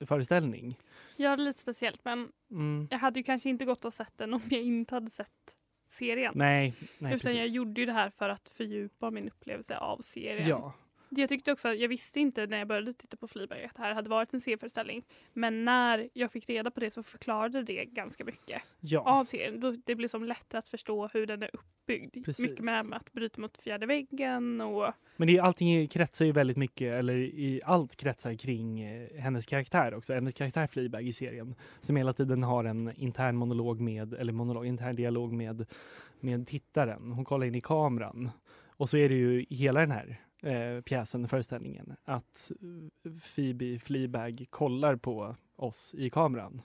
föreställning. 0.07 0.79
Ja, 1.17 1.37
det 1.37 1.43
är 1.43 1.45
lite 1.45 1.61
speciellt 1.61 2.05
men 2.05 2.29
Mm. 2.51 2.89
jag 2.91 2.99
hade 2.99 3.21
ju 3.21 3.25
kanske 3.25 3.49
inte 3.49 3.65
gått 3.65 3.85
och 3.85 3.93
sett 3.95 4.19
den 4.19 4.35
om 4.35 4.41
jag 4.51 4.63
inte 4.63 4.95
hade 4.95 5.11
sett 5.11 5.55
serien. 5.91 6.33
Nej, 6.37 6.75
nej 6.99 7.15
Utan 7.15 7.33
jag 7.33 7.41
precis. 7.43 7.55
gjorde 7.55 7.81
ju 7.81 7.87
det 7.87 7.93
här 7.93 8.11
för 8.11 8.29
att 8.29 8.49
fördjupa 8.49 9.11
min 9.11 9.29
upplevelse 9.29 9.77
av 9.79 9.99
serien. 9.99 10.49
Ja, 10.49 10.73
Jag 11.17 11.29
tyckte 11.29 11.53
också, 11.53 11.75
jag 11.75 11.89
visste 11.89 12.21
inte 12.21 12.47
när 12.47 12.59
jag 12.59 12.69
började 12.69 12.93
titta 12.93 13.17
på 13.17 13.29
Fleabag 13.29 13.65
att 13.65 13.77
det 13.77 13.83
här 13.83 13.95
hade 13.95 14.11
varit 14.11 14.35
en 14.35 14.41
serieföreställning. 14.41 15.03
Men 15.33 15.65
när 15.65 16.09
jag 16.13 16.33
fick 16.33 16.49
reda 16.49 16.71
på 16.71 16.81
det 16.81 16.91
så 16.91 17.03
förklarade 17.03 17.63
det 17.63 17.85
ganska 17.85 18.25
mycket 18.25 18.63
ja. 18.81 19.01
av 19.01 19.25
serien. 19.25 19.83
Det 19.87 19.95
blev 19.95 20.09
som 20.09 20.25
lättare 20.25 20.59
att 20.59 20.69
förstå 20.69 21.09
hur 21.13 21.27
den 21.27 21.43
är 21.43 21.51
uppbyggd. 21.53 22.25
Precis. 22.25 22.51
Mycket 22.51 22.65
med 22.65 22.87
att 22.93 23.13
bryta 23.13 23.41
mot 23.41 23.63
fjärde 23.63 23.87
väggen 23.87 24.61
och 24.61 24.93
Men 25.17 25.29
det 25.29 25.39
allting 25.39 25.89
kretsar 25.89 26.25
ju 26.25 26.33
väldigt 26.33 26.57
mycket, 26.57 26.93
eller 26.93 27.15
i 27.15 27.61
allt 27.65 27.97
kretsar 27.97 28.35
kring 28.35 28.81
eh, 28.81 29.21
hennes 29.21 29.47
karaktär 29.47 29.95
också. 29.95 30.15
Hennes 30.15 30.35
karaktär 30.35 30.67
Fleabag 30.67 31.07
i 31.07 31.13
serien. 31.13 31.55
Som 31.81 31.97
hela 31.97 32.13
tiden 32.13 32.43
har 32.43 32.65
en 32.65 32.93
intern 32.97 33.37
monolog 33.37 33.81
med, 33.81 34.15
eller 34.15 34.33
monolog, 34.33 34.67
intern 34.67 34.97
dialog 34.97 35.33
med, 35.33 35.67
med 36.21 36.47
tittaren. 36.47 37.11
Hon 37.11 37.25
kollar 37.25 37.47
in 37.47 37.55
i 37.55 37.61
kameran. 37.61 38.31
Och 38.77 38.89
så 38.89 38.97
är 38.97 39.09
det 39.09 39.15
ju 39.15 39.47
hela 39.51 39.81
den 39.81 39.91
här 39.91 40.21
eh, 40.45 40.81
pjäsen, 40.81 41.29
föreställningen, 41.29 41.97
att 42.05 42.53
Phoebe 43.35 43.79
Fleabag 43.79 44.47
kollar 44.51 44.97
på 44.97 45.37
oss 45.57 45.95
i 45.99 46.11
kameran. 46.11 46.63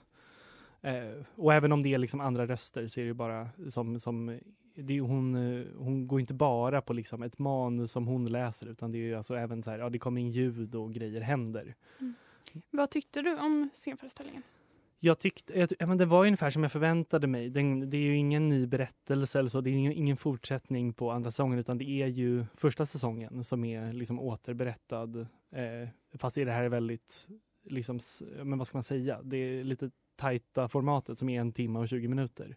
Eh, 0.80 1.24
och 1.34 1.54
även 1.54 1.72
om 1.72 1.82
det 1.82 1.94
är 1.94 1.98
liksom 1.98 2.20
andra 2.20 2.46
röster 2.46 2.88
så 2.88 3.00
är 3.00 3.04
det 3.04 3.14
bara 3.14 3.48
som, 3.68 4.00
som 4.00 4.40
det 4.74 4.96
är, 4.96 5.00
hon, 5.00 5.34
eh, 5.34 5.66
hon 5.78 6.08
går 6.08 6.20
inte 6.20 6.34
bara 6.34 6.82
på 6.82 6.92
liksom 6.92 7.22
ett 7.22 7.38
manus 7.38 7.92
som 7.92 8.06
hon 8.06 8.26
läser 8.26 8.66
utan 8.66 8.90
det 8.90 8.98
är 8.98 9.00
ju 9.00 9.14
alltså 9.14 9.34
även 9.34 9.62
så 9.62 9.70
här, 9.70 9.78
ja 9.78 9.90
det 9.90 9.98
kommer 9.98 10.20
in 10.20 10.30
ljud 10.30 10.74
och 10.74 10.92
grejer 10.92 11.20
händer. 11.20 11.74
Mm. 12.00 12.14
Vad 12.70 12.90
tyckte 12.90 13.22
du 13.22 13.38
om 13.38 13.68
scenföreställningen? 13.74 14.42
Jag 15.02 15.18
tyckte, 15.18 15.58
jag, 15.58 15.68
ja, 15.78 15.86
men 15.86 15.98
det 15.98 16.04
var 16.04 16.24
ungefär 16.24 16.50
som 16.50 16.62
jag 16.62 16.72
förväntade 16.72 17.26
mig. 17.26 17.50
Den, 17.50 17.90
det 17.90 17.96
är 17.96 18.00
ju 18.00 18.16
ingen 18.16 18.48
ny 18.48 18.66
berättelse 18.66 19.38
eller 19.38 19.48
så. 19.48 19.60
Det 19.60 19.70
är 19.70 19.72
ingen, 19.72 19.92
ingen 19.92 20.16
fortsättning 20.16 20.92
på 20.92 21.10
andra 21.10 21.30
säsongen 21.30 21.58
utan 21.58 21.78
det 21.78 21.90
är 21.90 22.06
ju 22.06 22.44
första 22.54 22.86
säsongen 22.86 23.44
som 23.44 23.64
är 23.64 23.92
liksom 23.92 24.20
återberättad. 24.20 25.16
Eh, 25.52 25.88
fast 26.18 26.36
det 26.36 26.50
här 26.50 26.62
är 26.64 26.68
väldigt, 26.68 27.28
liksom, 27.64 27.98
men 28.42 28.58
vad 28.58 28.66
ska 28.66 28.76
man 28.76 28.82
säga? 28.82 29.20
Det 29.22 29.36
är 29.36 29.64
lite 29.64 29.90
tajta 30.16 30.68
formatet 30.68 31.18
som 31.18 31.28
är 31.28 31.40
en 31.40 31.52
timme 31.52 31.78
och 31.78 31.88
20 31.88 32.08
minuter. 32.08 32.56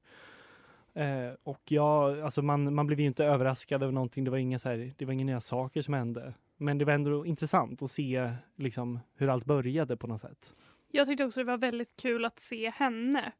Eh, 0.93 1.33
och 1.43 1.62
jag, 1.71 2.19
alltså 2.19 2.41
man, 2.41 2.73
man 2.73 2.88
blev 2.88 3.00
ju 3.00 3.05
inte 3.05 3.25
överraskad 3.25 3.83
över 3.83 3.93
någonting. 3.93 4.23
Det 4.23 4.31
var 4.31 4.38
inga, 4.38 4.59
så 4.59 4.69
här, 4.69 4.93
det 4.97 5.05
var 5.05 5.13
inga 5.13 5.25
nya 5.25 5.41
saker 5.41 5.81
som 5.81 5.93
hände. 5.93 6.33
Men 6.57 6.77
det 6.77 6.85
var 6.85 6.93
ändå 6.93 7.25
intressant 7.25 7.83
att 7.83 7.91
se 7.91 8.33
liksom, 8.55 9.00
hur 9.15 9.29
allt 9.29 9.45
började 9.45 9.97
på 9.97 10.07
något 10.07 10.21
sätt. 10.21 10.55
Jag 10.95 11.07
tyckte 11.07 11.25
också 11.25 11.39
det 11.39 11.43
var 11.43 11.57
väldigt 11.57 11.95
kul 11.95 12.25
att 12.25 12.39
se 12.39 12.69
henne, 12.69 13.31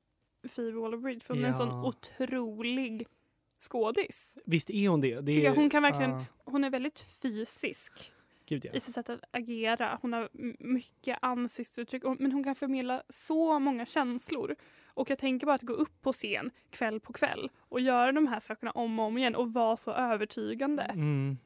Phoebe 0.56 0.80
Waller-Bridge, 0.80 1.20
för 1.24 1.34
hon 1.34 1.44
är 1.44 1.48
en 1.48 1.54
sån 1.54 1.86
otrolig 1.86 3.08
skådis. 3.60 4.36
Visst 4.46 4.70
är 4.70 4.90
hon 4.90 5.02
det? 5.02 5.22
det 5.22 5.34
Tycker 5.34 5.46
jag. 5.48 5.56
Hon 5.56 5.70
kan 5.70 5.84
verkligen, 5.84 6.12
ja, 6.12 6.26
hon 6.46 6.64
är 6.64 6.70
väldigt 6.70 7.00
fysisk 7.22 8.12
gud 8.46 8.66
ja. 8.66 8.72
i 8.74 8.80
sitt 8.80 8.94
sätt 8.94 9.10
att 9.10 9.20
agera. 9.32 10.00
Hon 10.02 10.14
har 10.14 10.30
m- 10.40 10.56
mycket 10.60 11.18
ansiktsuttryck, 11.22 12.04
och- 12.04 12.20
men 12.20 12.32
hon 12.32 12.44
kan 12.44 12.56
förmedla 12.56 13.04
så 13.10 13.60
många 13.60 13.86
känslor. 13.86 14.56
Och 14.86 15.10
jag 15.10 15.20
tänker 15.20 15.46
bara 15.46 15.56
att 15.56 15.62
gå 15.62 15.74
upp 15.74 16.02
på 16.02 16.14
scen 16.14 16.52
kväll 16.70 17.00
på 17.00 17.14
kväll 17.14 17.50
och 17.70 17.82
göra 17.82 18.12
de 18.12 18.28
här 18.28 18.40
sakerna 18.40 18.72
om 18.72 19.00
och 19.00 19.06
om 19.06 19.18
igen 19.18 19.36
och 19.36 19.54
vara 19.54 19.78
så 19.78 19.92
övertygande. 19.92 20.84
Mm. 20.84 21.38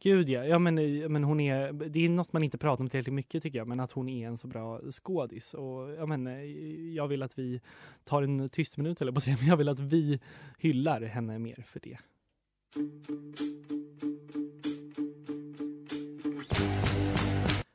Gud 0.00 0.28
ja. 0.28 0.44
ja 0.44 0.58
men, 0.58 0.78
eh, 0.78 1.08
men 1.08 1.24
hon 1.24 1.40
är, 1.40 1.72
det 1.72 2.04
är 2.04 2.08
något 2.08 2.32
man 2.32 2.42
inte 2.42 2.58
pratar 2.58 2.84
om 2.84 2.90
tillräckligt 2.90 3.14
mycket 3.14 3.42
tycker 3.42 3.58
jag, 3.58 3.68
men 3.68 3.80
att 3.80 3.92
hon 3.92 4.08
är 4.08 4.26
en 4.26 4.36
så 4.36 4.48
bra 4.48 4.80
skådis. 4.90 5.54
Och, 5.54 5.90
ja, 5.90 6.06
men, 6.06 6.26
eh, 6.26 6.44
jag 6.94 7.08
vill 7.08 7.22
att 7.22 7.38
vi 7.38 7.60
tar 8.04 8.22
en 8.22 8.48
tyst 8.48 8.76
minut 8.76 9.00
eller 9.00 9.12
på 9.12 9.18
att 9.18 9.24
säga, 9.24 9.36
men 9.40 9.48
jag 9.48 9.56
vill 9.56 9.68
att 9.68 9.80
vi 9.80 10.20
hyllar 10.58 11.00
henne 11.00 11.38
mer 11.38 11.64
för 11.66 11.80
det. 11.80 11.98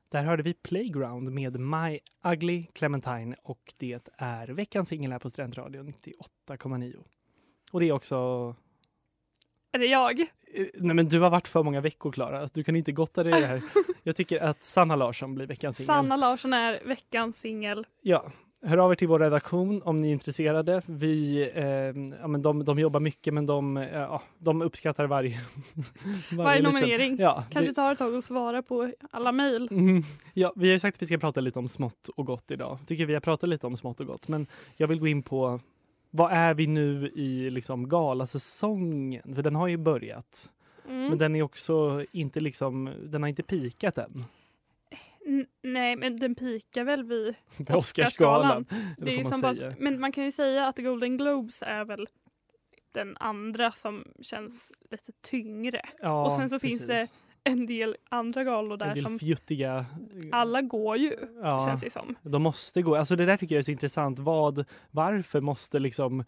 Där 0.09 0.23
hörde 0.23 0.43
vi 0.43 0.53
Playground 0.53 1.31
med 1.31 1.59
My 1.59 1.99
Ugly 2.23 2.65
Clementine 2.73 3.35
och 3.43 3.73
det 3.77 4.09
är 4.17 4.47
veckans 4.47 4.89
singel 4.89 5.11
här 5.11 5.19
på 5.19 5.29
Studentradion 5.29 5.93
98,9. 6.47 7.03
Och 7.71 7.79
det 7.79 7.89
är 7.89 7.91
också 7.91 8.55
är 9.75 9.79
det 9.79 9.85
jag? 9.85 10.19
Eh, 10.19 10.25
Nej 10.73 10.95
men 10.95 11.07
du 11.07 11.19
har 11.19 11.29
varit 11.29 11.47
för 11.47 11.63
många 11.63 11.81
veckor 11.81 12.11
Klara. 12.11 12.47
Du 12.53 12.63
kan 12.63 12.75
inte 12.75 12.91
gotta 12.91 13.23
dig 13.23 13.37
i 13.37 13.41
det 13.41 13.47
här. 13.47 13.61
Jag 14.03 14.15
tycker 14.15 14.39
att 14.43 14.63
Sanna 14.63 14.95
Larsson 14.95 15.35
blir 15.35 15.45
veckans 15.47 15.77
singel. 15.77 15.87
Sanna 15.87 16.15
Larsson 16.17 16.53
är 16.53 16.79
veckans 16.85 17.39
singel. 17.39 17.85
Ja. 18.01 18.25
Hör 18.65 18.77
av 18.77 18.91
er 18.91 18.95
till 18.95 19.07
vår 19.07 19.19
redaktion 19.19 19.81
om 19.85 19.97
ni 19.97 20.07
är 20.07 20.11
intresserade. 20.11 20.81
Vi, 20.85 21.41
eh, 21.55 21.65
ja, 22.21 22.27
men 22.27 22.41
de, 22.41 22.65
de 22.65 22.79
jobbar 22.79 22.99
mycket 22.99 23.33
men 23.33 23.45
de, 23.45 23.77
eh, 23.77 23.97
ja, 23.99 24.21
de 24.37 24.61
uppskattar 24.61 25.05
varje... 25.07 25.39
Varje 26.31 26.61
liten- 26.61 26.73
nominering. 26.73 27.17
Ja, 27.19 27.43
Kanske 27.51 27.71
det, 27.71 27.75
tar 27.75 27.91
ett 27.91 27.97
tag 27.97 28.15
att 28.15 28.23
svara 28.25 28.61
på 28.61 28.91
alla 29.11 29.31
mejl. 29.31 29.67
mm, 29.71 30.03
ja, 30.33 30.53
vi 30.55 30.67
har 30.67 30.73
ju 30.73 30.79
sagt 30.79 30.97
att 30.97 31.01
vi 31.01 31.05
ska 31.05 31.17
prata 31.17 31.41
lite 31.41 31.59
om 31.59 31.67
smått 31.67 32.09
och 32.15 32.25
gott 32.25 32.51
idag. 32.51 32.77
Tycker 32.87 33.05
vi 33.05 33.13
har 33.13 33.21
pratat 33.21 33.49
lite 33.49 33.67
om 33.67 33.77
smått 33.77 33.99
och 33.99 34.05
gott. 34.07 34.27
Men 34.27 34.47
jag 34.77 34.87
vill 34.87 34.99
gå 34.99 35.07
in 35.07 35.23
på 35.23 35.59
vad 36.15 36.31
är 36.31 36.53
vi 36.53 36.67
nu 36.67 37.11
i 37.15 37.49
liksom 37.49 37.89
galasäsongen? 37.89 39.35
För 39.35 39.41
den 39.41 39.55
har 39.55 39.67
ju 39.67 39.77
börjat. 39.77 40.51
Mm. 40.89 41.09
Men 41.09 41.17
den 41.17 41.35
är 41.35 41.41
också 41.41 42.05
inte 42.11 42.39
liksom, 42.39 42.93
den 43.03 43.21
har 43.23 43.29
inte 43.29 43.43
pikat 43.43 43.97
än. 43.97 44.25
N- 45.25 45.47
nej, 45.61 45.95
men 45.95 46.17
den 46.17 46.35
pikar 46.35 46.83
väl 46.83 47.03
vid 47.03 47.35
Oscarsgalan. 47.69 48.65
Det 48.97 49.19
är 49.19 49.29
man 49.29 49.41
bara, 49.41 49.75
men 49.79 49.99
man 49.99 50.11
kan 50.11 50.23
ju 50.23 50.31
säga 50.31 50.67
att 50.67 50.77
Golden 50.77 51.17
Globes 51.17 51.61
är 51.61 51.85
väl 51.85 52.07
den 52.91 53.17
andra 53.19 53.71
som 53.71 54.03
känns 54.21 54.71
lite 54.91 55.11
tyngre. 55.21 55.81
Ja, 55.99 56.25
och 56.25 56.31
sen 56.31 56.49
så 56.49 56.59
finns 56.59 56.87
det 56.87 56.93
precis. 56.93 57.22
En 57.43 57.65
del 57.65 57.95
andra 58.09 58.43
galor 58.43 58.77
där 58.77 58.85
en 58.87 58.95
del 58.95 59.03
som 59.03 59.19
fjuttiga... 59.19 59.85
alla 60.31 60.61
går 60.61 60.97
ju, 60.97 61.15
ja, 61.41 61.65
känns 61.67 61.81
det 61.81 61.89
som. 61.89 62.15
De 62.21 62.41
måste 62.41 62.81
gå. 62.81 62.95
Alltså 62.95 63.15
det 63.15 63.25
där 63.25 63.37
tycker 63.37 63.55
jag 63.55 63.59
är 63.59 63.63
så 63.63 63.71
intressant. 63.71 64.19
Vad, 64.19 64.65
varför 64.91 65.41
måste 65.41 65.79
liksom 65.79 66.23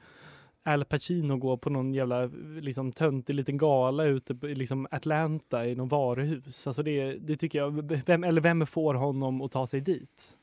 Al 0.64 0.86
Pacino 0.86 1.38
gå 1.38 1.58
på 1.58 1.70
någon 1.70 1.94
jävla 1.94 2.26
liksom, 2.62 2.92
töntig 2.92 3.34
liten 3.34 3.58
gala 3.58 4.04
ute 4.04 4.36
på 4.36 4.48
liksom 4.48 4.88
Atlanta 4.92 5.66
i 5.68 5.76
någon 5.76 5.88
varuhus? 5.88 6.68
Alltså 6.68 6.84
det, 6.84 7.14
det 7.14 7.38
tycker 7.38 7.60
jag. 7.60 7.92
Vem, 8.06 8.24
eller 8.24 8.42
vem 8.42 8.68
får 8.68 8.94
honom 8.94 9.42
att 9.42 9.52
ta 9.52 9.68
sig 9.68 9.82
dit? 9.82 10.38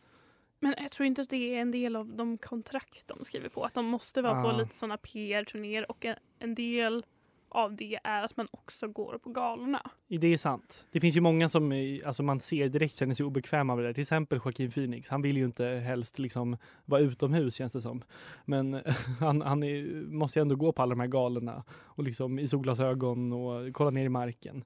Men 0.60 0.74
jag 0.78 0.90
tror 0.90 1.06
inte 1.06 1.22
att 1.22 1.30
det 1.30 1.54
är 1.54 1.60
en 1.60 1.70
del 1.70 1.96
av 1.96 2.06
de 2.16 2.38
kontrakt 2.38 3.08
de 3.08 3.24
skriver 3.24 3.48
på. 3.48 3.62
Att 3.62 3.74
de 3.74 3.84
måste 3.84 4.22
vara 4.22 4.40
Ah. 4.40 4.42
på 4.42 4.58
lite 4.58 4.76
sådana 4.78 4.96
PR-turnéer 4.96 5.90
och 5.90 6.04
en, 6.04 6.16
en 6.38 6.54
del 6.54 7.04
av 7.54 7.76
det 7.76 7.98
är 8.04 8.22
att 8.22 8.36
man 8.36 8.46
också 8.50 8.88
går 8.88 9.18
på 9.18 9.30
galorna. 9.30 9.90
Det 10.08 10.26
är 10.26 10.38
sant. 10.38 10.86
Det 10.90 11.00
finns 11.00 11.16
ju 11.16 11.20
många 11.20 11.48
som 11.48 11.72
eh, 11.72 12.06
alltså 12.06 12.22
man 12.22 12.40
ser 12.40 12.68
direkt 12.68 12.96
känner 12.96 13.14
sig 13.14 13.26
obekväma 13.26 13.76
med 13.76 13.84
det. 13.84 13.94
Till 13.94 14.02
exempel 14.02 14.40
Joaquin 14.44 14.70
Phoenix. 14.70 15.08
Han 15.08 15.22
vill 15.22 15.36
ju 15.36 15.44
inte 15.44 15.64
helst 15.64 16.18
liksom 16.18 16.56
vara 16.84 17.00
utomhus 17.00 17.54
känns 17.54 17.72
det 17.72 17.80
som. 17.80 18.02
Men 18.44 18.82
han, 19.20 19.42
han 19.42 19.62
är, 19.62 20.04
måste 20.06 20.38
ju 20.38 20.40
ändå 20.40 20.56
gå 20.56 20.72
på 20.72 20.82
alla 20.82 20.94
de 20.94 21.00
här 21.00 21.06
galorna 21.06 21.64
och 21.70 22.04
liksom 22.04 22.38
i 22.38 22.48
solglasögon 22.48 23.32
och 23.32 23.72
kolla 23.72 23.90
ner 23.90 24.04
i 24.04 24.08
marken. 24.08 24.64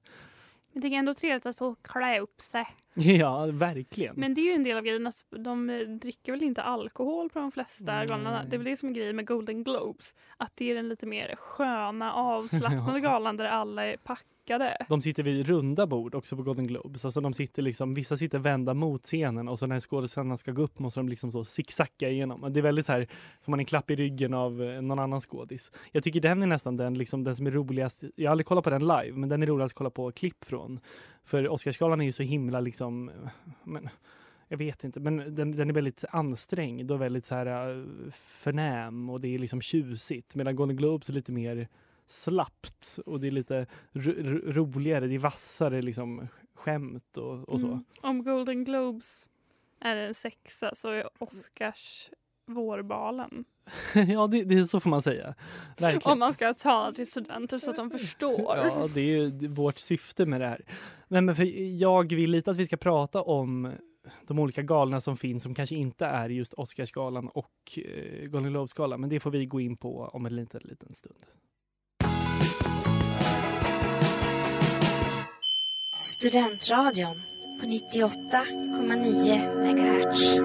Det 0.81 0.87
är 0.87 0.91
ändå 0.91 1.13
trevligt 1.13 1.45
att 1.45 1.57
få 1.57 1.75
klä 1.75 2.19
upp 2.19 2.41
sig. 2.41 2.67
Ja, 2.93 3.45
verkligen. 3.45 4.15
Men 4.15 4.33
det 4.33 4.41
är 4.41 4.45
ju 4.45 4.51
en 4.51 4.63
del 4.63 4.77
av 4.77 4.83
grejen 4.83 5.07
att 5.07 5.25
de 5.29 5.69
eh, 5.69 5.79
dricker 5.79 6.31
väl 6.31 6.43
inte 6.43 6.61
alkohol 6.61 7.29
på 7.29 7.39
de 7.39 7.51
flesta 7.51 7.95
Nej. 7.95 8.07
galorna. 8.07 8.43
Det 8.43 8.55
är 8.55 8.57
väl 8.57 8.65
det 8.65 8.77
som 8.77 8.89
är 8.89 8.93
grejen 8.93 9.15
med 9.15 9.27
Golden 9.27 9.63
Globes. 9.63 10.15
Att 10.37 10.51
det 10.55 10.71
är 10.71 10.75
den 10.75 10.89
lite 10.89 11.05
mer 11.05 11.35
sköna, 11.35 12.13
avslappnade 12.13 12.99
galan 12.99 13.37
där 13.37 13.45
alla 13.45 13.85
är 13.85 13.97
packade. 13.97 14.36
De 14.89 15.01
sitter 15.01 15.23
vid 15.23 15.47
runda 15.47 15.87
bord 15.87 16.15
också 16.15 16.35
på 16.35 16.43
Golden 16.43 16.67
Globes. 16.67 17.05
Alltså 17.05 17.21
de 17.21 17.33
sitter 17.33 17.61
liksom, 17.61 17.93
vissa 17.93 18.17
sitter 18.17 18.39
vända 18.39 18.73
mot 18.73 19.03
scenen 19.03 19.47
och 19.47 19.59
så 19.59 19.65
när 19.65 19.79
skådespelarna 19.79 20.37
ska 20.37 20.51
gå 20.51 20.61
upp 20.61 20.79
måste 20.79 20.99
de 20.99 21.09
liksom 21.09 21.31
så 21.31 21.45
zigzacka 21.45 22.09
igenom. 22.09 22.53
Det 22.53 22.59
är 22.59 22.61
väldigt 22.61 22.85
så 22.85 22.91
här, 22.91 23.07
får 23.41 23.51
man 23.51 23.59
en 23.59 23.65
klapp 23.65 23.91
i 23.91 23.95
ryggen 23.95 24.33
av 24.33 24.63
eh, 24.63 24.81
någon 24.81 24.99
annan 24.99 25.21
skådis. 25.21 25.71
Jag 25.91 26.03
tycker 26.03 26.21
den 26.21 26.43
är 26.43 26.47
nästan 26.47 26.77
den, 26.77 26.93
liksom, 26.93 27.23
den 27.23 27.35
som 27.35 27.47
är 27.47 27.51
roligast. 27.51 28.03
Jag 28.15 28.29
har 28.29 28.31
aldrig 28.31 28.45
kollat 28.45 28.63
på 28.63 28.69
den 28.69 28.87
live, 28.87 29.11
men 29.13 29.29
den 29.29 29.43
är 29.43 29.47
roligast 29.47 29.71
att 29.71 29.77
kolla 29.77 29.89
på 29.89 30.11
klipp 30.11 30.45
från. 30.45 30.79
För 31.23 31.49
Oscarsgalan 31.49 32.01
är 32.01 32.05
ju 32.05 32.11
så 32.11 32.23
himla 32.23 32.59
liksom, 32.59 33.09
eh, 33.09 33.15
men, 33.63 33.89
jag 34.47 34.57
vet 34.57 34.83
inte, 34.83 34.99
men 34.99 35.35
den, 35.35 35.51
den 35.51 35.69
är 35.69 35.73
väldigt 35.73 36.05
ansträngd 36.09 36.91
och 36.91 37.01
väldigt 37.01 37.25
så 37.25 37.35
här 37.35 37.77
eh, 37.77 38.11
förnäm 38.11 39.09
och 39.09 39.21
det 39.21 39.35
är 39.35 39.39
liksom 39.39 39.61
tjusigt. 39.61 40.35
Medan 40.35 40.55
Golden 40.55 40.77
Globes 40.77 41.09
är 41.09 41.13
lite 41.13 41.31
mer 41.31 41.67
slappt 42.07 42.99
och 43.05 43.19
det 43.19 43.27
är 43.27 43.31
lite 43.31 43.65
ro 43.91 44.13
ro- 44.17 44.51
roligare, 44.51 45.07
det 45.07 45.15
är 45.15 45.19
vassare 45.19 45.81
liksom 45.81 46.27
skämt 46.55 47.17
och, 47.17 47.49
och 47.49 47.61
så. 47.61 47.67
Mm. 47.67 47.83
Om 48.01 48.23
Golden 48.23 48.63
Globes 48.63 49.29
är 49.79 49.95
en 49.95 50.13
sexa 50.13 50.75
så 50.75 50.89
är 50.89 51.09
Oscars 51.19 52.09
vårbalen. 52.45 53.45
ja, 54.07 54.27
det, 54.27 54.43
det 54.43 54.55
är 54.57 54.65
så 54.65 54.79
får 54.79 54.89
man 54.89 55.01
säga. 55.01 55.35
Verkligen. 55.77 56.11
Om 56.11 56.19
man 56.19 56.33
ska 56.33 56.53
tala 56.53 56.93
till 56.93 57.07
studenter 57.07 57.57
så 57.57 57.69
att 57.69 57.75
de 57.75 57.91
förstår. 57.91 58.57
Ja, 58.57 58.87
det 58.93 59.01
är 59.01 59.17
ju 59.17 59.47
vårt 59.47 59.77
syfte 59.77 60.25
med 60.25 60.41
det 60.41 60.47
här. 60.47 60.61
Men, 61.07 61.25
men 61.25 61.35
för 61.35 61.43
jag 61.81 62.13
vill 62.13 62.31
lite 62.31 62.51
att 62.51 62.57
vi 62.57 62.65
ska 62.65 62.77
prata 62.77 63.21
om 63.21 63.73
de 64.27 64.39
olika 64.39 64.61
galorna 64.61 65.01
som 65.01 65.17
finns 65.17 65.43
som 65.43 65.55
kanske 65.55 65.75
inte 65.75 66.05
är 66.05 66.29
just 66.29 66.53
Oscarsgalan 66.53 67.27
och 67.27 67.79
eh, 67.85 68.27
Golden 68.27 68.51
Globes-galan. 68.51 69.01
Men 69.01 69.09
det 69.09 69.19
får 69.19 69.31
vi 69.31 69.45
gå 69.45 69.59
in 69.59 69.77
på 69.77 70.09
om 70.13 70.25
en 70.25 70.35
liten, 70.35 70.61
liten 70.63 70.93
stund. 70.93 71.19
Studentradion 76.07 77.21
på 77.59 77.65
98,9 77.65 79.73
MHz. 79.73 80.39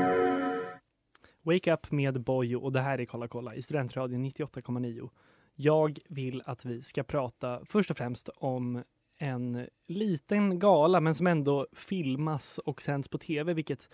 Wake 1.42 1.72
Up 1.72 1.90
med 1.90 2.22
Bojo 2.22 2.60
och 2.60 2.72
det 2.72 2.80
här 2.80 3.00
är 3.00 3.04
Kolla 3.04 3.28
kolla 3.28 3.54
i 3.54 3.62
Studentradion 3.62 4.24
98,9. 4.26 5.10
Jag 5.54 5.98
vill 6.08 6.42
att 6.46 6.64
vi 6.64 6.82
ska 6.82 7.02
prata 7.02 7.60
först 7.66 7.90
och 7.90 7.96
främst 7.96 8.28
om 8.28 8.82
en 9.18 9.66
liten 9.88 10.58
gala 10.58 11.00
men 11.00 11.14
som 11.14 11.26
ändå 11.26 11.66
filmas 11.72 12.58
och 12.58 12.82
sänds 12.82 13.08
på 13.08 13.18
tv 13.18 13.54
vilket 13.54 13.88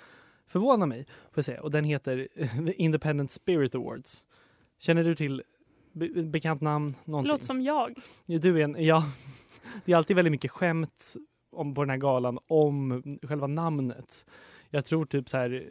förvånar 0.46 0.86
mig. 0.86 1.04
Får 1.04 1.32
jag 1.34 1.44
säga. 1.44 1.62
Och 1.62 1.70
den 1.70 1.84
heter 1.84 2.28
The 2.66 2.72
Independent 2.82 3.30
Spirit 3.30 3.74
Awards. 3.74 4.24
Känner 4.78 5.04
du 5.04 5.14
till 5.14 5.42
be- 5.92 6.22
bekant 6.22 6.60
namn? 6.60 6.94
Någonting? 7.04 7.32
låter 7.32 7.44
som 7.44 7.62
jag. 7.62 7.94
Ja, 8.26 8.38
du 8.38 8.60
är 8.60 8.64
en, 8.64 8.84
ja, 8.84 9.04
det 9.84 9.92
är 9.92 9.96
alltid 9.96 10.16
väldigt 10.16 10.32
mycket 10.32 10.50
skämt 10.50 11.14
om, 11.58 11.74
på 11.74 11.82
den 11.82 11.90
här 11.90 11.96
galan 11.96 12.38
om 12.46 13.02
själva 13.22 13.46
namnet. 13.46 14.26
Jag 14.70 14.84
tror 14.84 15.06
typ 15.06 15.28
så 15.28 15.36
här, 15.36 15.68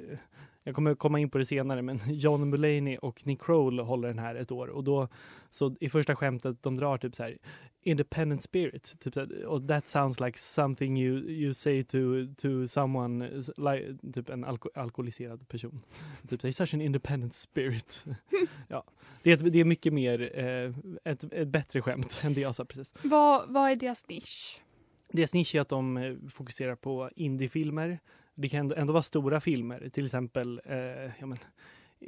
jag 0.64 0.76
kommer 0.76 0.96
komma 0.96 1.20
in 1.20 1.30
på 1.30 1.38
det 1.38 1.46
senare, 1.46 1.82
men 1.82 2.00
John 2.08 2.50
Mulaney 2.50 2.98
och 2.98 3.28
Nick 3.28 3.42
Kroll 3.42 3.80
håller 3.80 4.08
den 4.08 4.20
här 4.20 4.36
ett 4.36 4.52
år 4.52 4.68
och 4.68 4.84
då 4.84 5.08
så 5.50 5.76
i 5.80 5.90
första 5.90 6.16
skämtet 6.16 6.64
de 6.64 6.78
drar 6.78 6.98
typ 6.98 7.16
så 7.16 7.24
här 7.24 7.38
independent 7.82 8.44
spirit 8.44 9.00
typ 9.00 9.14
så 9.14 9.20
här, 9.20 9.46
och 9.46 9.68
that 9.68 9.88
sounds 9.88 10.20
like 10.20 10.40
something 10.40 10.98
you, 10.98 11.30
you 11.30 11.54
say 11.54 11.84
to, 11.84 11.98
to 12.38 12.68
someone 12.68 13.30
like, 13.58 13.98
typ 14.14 14.30
en 14.30 14.46
alko 14.46 14.70
alkoholiserad 14.76 15.48
person. 15.48 15.82
Typ 16.30 16.42
så 16.42 16.48
här, 16.48 16.52
such 16.52 16.74
an 16.74 16.82
independent 16.82 17.34
spirit. 17.34 18.06
ja, 18.68 18.84
det 19.24 19.32
är, 19.32 19.38
det 19.38 19.60
är 19.60 19.66
mycket 19.66 19.94
mer 19.94 20.40
eh, 20.40 20.74
ett, 21.12 21.34
ett 21.34 21.48
bättre 21.48 21.82
skämt 21.82 22.22
än 22.24 22.34
det 22.34 22.42
jag 22.42 22.56
sa 22.56 22.66
precis. 22.66 22.94
Vad, 23.04 23.50
vad 23.50 23.72
är 23.72 23.76
deras 23.76 24.10
nisch? 24.10 24.62
Deras 25.10 25.34
nisch 25.34 25.56
är 25.56 25.62
att 25.62 25.70
de 25.70 25.98
eh, 25.98 26.16
fokuserar 26.30 26.76
på 26.76 27.10
indiefilmer. 27.16 28.00
Det 28.36 28.50
kan 28.50 28.60
ändå, 28.60 28.76
ändå 28.76 28.94
vara 28.94 29.04
stora 29.04 29.42
filmer, 29.42 29.90
till 29.90 30.06
exempel 30.06 30.62
eh, 30.66 30.78
ja, 31.20 31.26
men, 31.26 31.38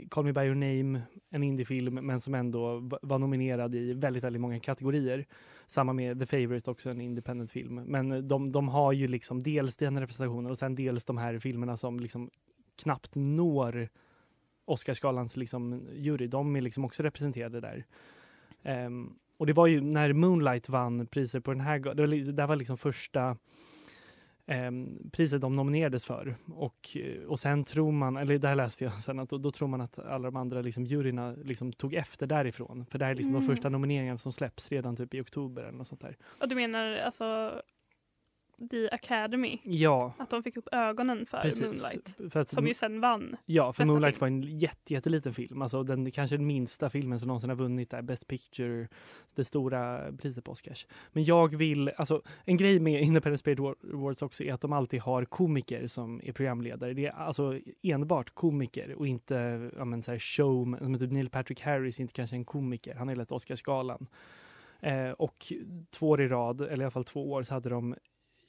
Call 0.09 0.25
Me 0.25 0.33
By 0.33 0.41
Your 0.41 0.55
Name, 0.55 1.01
en 1.29 1.43
indiefilm 1.43 1.93
men 1.93 2.21
som 2.21 2.35
ändå 2.35 2.89
var 3.01 3.19
nominerad 3.19 3.75
i 3.75 3.93
väldigt, 3.93 4.23
väldigt 4.23 4.41
många 4.41 4.59
kategorier. 4.59 5.25
Samma 5.67 5.93
med 5.93 6.19
The 6.19 6.25
Favourite, 6.25 6.71
också 6.71 6.89
en 6.89 7.01
independent 7.01 7.51
film. 7.51 7.75
Men 7.75 8.11
eh, 8.11 8.17
de, 8.17 8.51
de 8.51 8.67
har 8.67 8.93
ju 8.93 9.07
liksom 9.07 9.43
dels 9.43 9.77
den 9.77 9.99
representationen 9.99 10.51
och 10.51 10.57
sen 10.57 10.75
dels 10.75 11.05
de 11.05 11.17
här 11.17 11.39
filmerna 11.39 11.77
som 11.77 11.99
liksom 11.99 12.29
knappt 12.75 13.15
når 13.15 13.89
Oscarsgalans 14.65 15.37
liksom 15.37 15.87
jury. 15.93 16.27
De 16.27 16.55
är 16.55 16.61
liksom 16.61 16.85
också 16.85 17.03
representerade 17.03 17.61
där. 17.61 17.85
Ehm, 18.63 19.13
och 19.39 19.46
det 19.46 19.53
var 19.53 19.67
ju 19.67 19.81
när 19.81 20.13
Moonlight 20.13 20.69
vann 20.69 21.08
priser 21.08 21.39
på 21.39 21.51
den 21.51 21.62
här, 21.62 21.79
det 21.79 22.01
var, 22.08 22.31
det 22.31 22.41
här 22.41 22.48
var 22.48 22.55
liksom 22.55 22.77
första 22.77 23.38
ehm, 24.48 25.10
priset 25.12 25.41
de 25.41 25.55
nominerades 25.55 26.05
för. 26.05 26.36
Och, 26.55 26.98
eh, 26.98 27.24
och 27.24 27.39
sen 27.39 27.63
tror 27.63 27.91
man, 27.91 28.17
eller 28.17 28.38
det 28.38 28.48
här 28.48 28.55
läste 28.55 28.84
jag 28.84 28.93
sen, 28.93 29.19
att 29.19 29.29
då, 29.29 29.38
då 29.38 29.51
tror 29.51 29.67
man 29.67 29.81
att 29.81 30.00
alla 30.00 30.31
de 30.31 30.36
andra 30.36 30.62
liksom, 30.62 30.86
juryna 30.86 31.31
liksom 31.31 31.74
tog 31.74 31.93
efter 31.93 32.27
därifrån. 32.27 32.86
För 32.86 33.00
det 33.00 33.05
här 33.05 33.12
är 33.12 33.15
liksom 33.15 33.36
Mm. 33.36 33.48
de 33.48 33.55
första 33.55 33.69
nomineringarna 33.69 34.17
som 34.17 34.34
släpps 34.34 34.69
redan 34.69 34.96
typ 34.96 35.13
i 35.13 35.22
oktober 35.22 35.62
eller 35.62 35.77
något 35.77 35.88
sånt 35.88 36.01
där. 36.01 36.17
Och 36.41 36.50
du 36.50 36.55
menar 36.55 36.98
alltså 36.98 37.51
The 38.71 38.89
Academy? 38.89 39.59
Ja, 39.63 40.13
Att 40.17 40.29
de 40.29 40.43
fick 40.43 40.57
upp 40.57 40.67
ögonen 40.71 41.25
för 41.25 41.41
precis. 41.41 41.61
Moonlight? 41.61 42.17
För 42.31 42.39
att, 42.39 42.49
Som 42.49 42.67
ju 42.67 42.73
sen 42.73 43.01
vann. 43.01 43.37
Ja, 43.45 43.73
för 43.73 43.85
Moonlight 43.85 44.17
film. 44.17 44.41
var 44.41 44.47
en 44.47 44.57
jätte, 44.57 44.93
jätteliten 44.93 45.33
film. 45.33 45.61
Alltså 45.61 45.83
den 45.83 46.11
kanske 46.11 46.37
den 46.37 46.47
minsta 46.47 46.89
filmen 46.89 47.19
som 47.19 47.27
någonsin 47.27 47.49
har 47.49 47.57
vunnit 47.57 47.89
där, 47.89 48.01
Best 48.01 48.27
Picture, 48.27 48.87
det 49.35 49.45
stora 49.45 50.11
priset 50.17 50.43
på 50.43 50.51
Oscars. 50.51 50.87
Men 51.11 51.23
jag 51.23 51.55
vill, 51.55 51.91
alltså 51.97 52.21
en 52.45 52.57
grej 52.57 52.79
med 52.79 53.01
Independent 53.01 53.39
Spirit 53.39 53.59
Awards 53.93 54.21
också 54.21 54.43
är 54.43 54.53
att 54.53 54.61
de 54.61 54.73
alltid 54.73 55.01
har 55.01 55.25
komiker 55.25 55.87
som 55.87 56.21
är 56.23 56.31
programledare. 56.31 56.93
Det 56.93 57.05
är 57.05 57.11
alltså 57.11 57.59
enbart 57.81 58.29
komiker 58.29 58.93
och 58.93 59.07
inte 59.07 59.69
ja, 59.77 59.85
men, 59.85 60.01
så 60.01 60.11
här 60.11 60.19
showman, 60.19 60.79
som 60.79 60.99
typ 60.99 61.11
Neil 61.11 61.29
Patrick 61.29 61.61
Harris 61.61 61.99
är 61.99 62.01
inte 62.01 62.13
kanske 62.13 62.35
en 62.35 62.45
komiker, 62.45 62.95
han 62.95 63.07
har 63.07 63.15
lett 63.15 63.31
Oscarsgalan. 63.31 64.07
Eh, 64.81 65.11
och 65.11 65.53
två 65.91 66.09
år 66.09 66.21
i 66.21 66.27
rad, 66.27 66.61
eller 66.61 66.81
i 66.81 66.83
alla 66.83 66.91
fall 66.91 67.03
två 67.03 67.31
år, 67.31 67.43
så 67.43 67.53
hade 67.53 67.69
de 67.69 67.95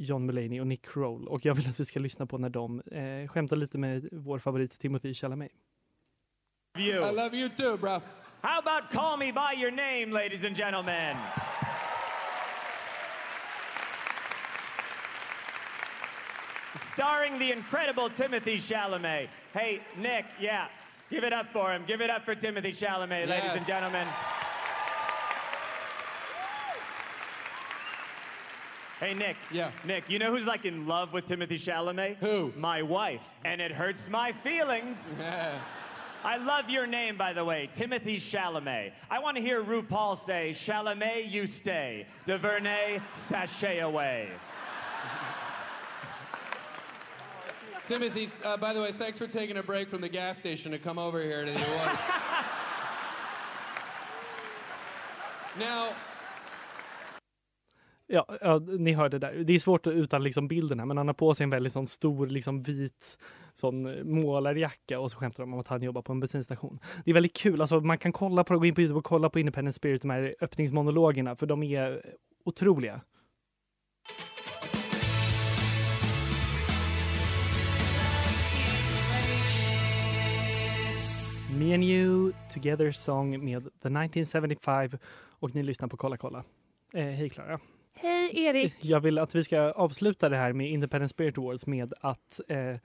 John 0.01 0.27
Mulaney 0.27 0.61
och 0.61 0.67
Nick 0.67 0.87
Kroll. 0.93 1.29
Och 1.29 1.45
jag 1.45 1.55
vill 1.55 1.69
att 1.69 1.81
vi 1.81 1.85
ska 1.85 2.01
lyssna 2.01 2.27
på 2.27 2.39
när 2.39 2.49
de 2.49 2.81
eh, 2.81 3.29
skämtar 3.29 3.57
lite 3.57 3.79
med 3.79 4.09
vår 4.13 4.39
favorit 4.39 4.79
Timothy 4.79 5.15
Chalamet. 5.15 5.51
I 6.79 6.93
love 6.93 7.37
you 7.37 7.49
too, 7.49 7.77
bro. 7.77 8.01
How 8.43 8.59
about 8.59 8.91
call 8.93 9.17
me 9.19 9.33
by 9.33 9.61
your 9.61 9.71
name, 9.71 10.13
ladies 10.13 10.45
and 10.45 10.57
gentlemen? 10.57 11.17
Starring 16.75 17.39
the 17.39 17.53
incredible 17.53 18.09
Timothy 18.11 18.59
Chalamet. 18.59 19.29
Hey, 19.53 19.81
Nick, 19.99 20.25
yeah, 20.41 20.67
give 21.11 21.25
it 21.25 21.33
up 21.33 21.47
for 21.53 21.73
him. 21.73 21.85
Give 21.87 22.01
it 22.01 22.11
up 22.11 22.25
for 22.25 22.35
Timothy 22.35 22.73
Chalamet, 22.73 23.27
ladies 23.29 23.51
and 23.51 23.61
Yes. 23.61 23.67
gentlemen. 23.67 24.07
Hey 29.01 29.15
Nick. 29.15 29.37
Yeah. 29.51 29.71
Nick, 29.83 30.11
you 30.11 30.19
know 30.19 30.31
who's 30.31 30.47
like 30.47 30.67
in 30.67 30.87
love 30.87 31.15
with 31.15 31.25
Timothy 31.25 31.57
Chalamet? 31.57 32.17
Who? 32.19 32.53
My 32.55 32.83
wife. 32.83 33.27
And 33.47 33.59
it 33.59 33.73
hurts 33.73 34.11
my 34.11 34.33
feelings. 34.33 35.17
I 36.23 36.37
love 36.37 36.69
your 36.69 36.87
name, 36.87 37.17
by 37.17 37.33
the 37.33 37.43
way, 37.43 37.71
Timothy 37.73 38.19
Chalamet. 38.19 38.93
I 39.11 39.21
want 39.21 39.39
to 39.39 39.43
hear 39.43 39.65
RuPaul 39.65 40.19
say, 40.19 40.51
Chalamet, 40.51 41.31
you 41.31 41.47
stay. 41.47 42.07
DuVernay, 42.27 43.01
sashay 43.15 43.79
away. 43.79 44.29
Timothy, 47.89 48.31
uh, 48.45 48.59
by 48.59 48.75
the 48.75 48.83
way, 48.83 48.93
thanks 48.93 49.19
for 49.19 49.27
taking 49.27 49.57
a 49.57 49.63
break 49.63 49.89
from 49.89 50.03
the 50.03 50.11
gas 50.11 50.39
station 50.39 50.71
to 50.73 50.79
come 50.79 50.99
over 50.99 51.23
here 51.23 51.47
to 51.47 51.51
the 51.51 51.57
awards. 51.57 52.01
now, 55.59 55.95
Ja, 58.13 58.27
ja, 58.41 58.59
ni 58.59 58.93
hörde 58.93 59.19
där. 59.19 59.33
Det 59.33 59.53
är 59.53 59.59
svårt 59.59 59.87
att 59.87 60.23
liksom 60.23 60.49
bilden 60.49 60.79
här, 60.79 60.87
men 60.87 60.97
han 60.97 61.07
har 61.07 61.15
på 61.15 61.35
sig 61.35 61.45
en 61.45 61.51
väldigt 61.51 61.73
sån 61.73 61.87
stor 61.87 62.27
liksom 62.27 62.63
vit 62.63 63.19
sån 63.55 63.87
eh, 63.87 64.05
målarjacka 64.05 65.01
och 65.01 65.11
så 65.11 65.17
skämtar 65.17 65.43
de 65.43 65.55
om 65.55 65.61
att 65.61 65.69
han 65.69 65.83
jobbar 65.83 66.03
på 66.03 66.13
en 66.13 66.21
bensinstation. 66.21 66.79
Det 67.05 67.11
är 67.11 67.15
väldigt 67.15 67.37
kul. 67.37 67.61
Alltså, 67.61 67.81
man 67.81 67.99
kan 67.99 68.13
kolla 68.13 68.45
på, 68.45 68.59
gå 68.59 68.67
in 68.67 68.75
på 68.75 68.81
Youtube 68.81 68.99
och 68.99 69.05
kolla 69.05 69.31
på 69.31 69.39
Independent 69.39 69.77
Spirit, 69.77 70.03
de 70.03 70.11
här 70.11 70.35
öppningsmonologerna, 70.41 71.37
för 71.37 71.47
de 71.47 71.63
är 71.63 72.03
otroliga. 72.45 73.01
Me 81.59 81.75
and 81.75 81.85
You 81.85 82.33
Together 82.55 82.91
Song 82.91 83.45
med 83.45 83.63
The 83.63 83.89
1975 83.89 84.99
och 85.41 85.55
ni 85.55 85.63
lyssnar 85.63 85.89
på 85.89 85.97
Kolla 85.97 86.17
kolla. 86.17 86.45
Eh, 86.95 87.05
hej 87.05 87.31
Klara. 87.31 87.61
Hej 88.03 88.45
Erik! 88.45 88.75
Jag 88.81 89.01
vill 89.01 89.19
att 89.19 89.35
vi 89.35 89.45
ska 89.45 89.61
avsluta 89.61 90.29
det 90.29 90.37
här 90.37 90.53
med 90.53 90.71
Independent 90.71 91.11
Spirit 91.11 91.39
Awards 91.39 91.67
med 91.67 91.95
att 92.01 92.41
eh, 92.49 92.77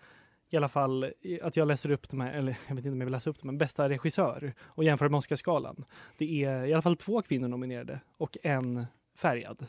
i 0.49 0.57
alla 0.57 0.69
fall 0.69 1.11
att 1.41 1.57
jag 1.57 1.67
läser 1.67 1.91
upp 1.91 2.09
de 2.09 2.21
här, 2.21 2.33
eller 2.33 2.57
jag 2.67 2.75
vet 2.75 2.85
inte 2.85 2.93
om 2.93 3.01
jag 3.01 3.05
vill 3.05 3.11
läsa 3.11 3.29
upp 3.29 3.39
dem, 3.39 3.47
men 3.47 3.57
bästa 3.57 3.89
regissör 3.89 4.53
och 4.61 4.83
jämför 4.83 5.09
med 5.09 5.17
Oscarsgalan. 5.17 5.85
Det 6.17 6.43
är 6.43 6.65
i 6.65 6.73
alla 6.73 6.81
fall 6.81 6.95
två 6.95 7.21
kvinnor 7.21 7.47
nominerade 7.47 7.99
och 8.17 8.37
en 8.43 8.85
färgad. 9.15 9.65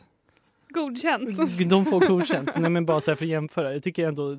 Godkänt. 0.69 1.59
De 1.69 1.85
får 1.85 2.07
godkänt. 2.07 2.49
Nej, 2.57 2.69
men 2.69 2.85
bara 2.85 3.01
så 3.01 3.11
här 3.11 3.15
för 3.15 3.25
att 3.25 3.29
jämföra. 3.29 3.73
Jag 3.73 3.83
tycker 3.83 4.07
ändå 4.07 4.33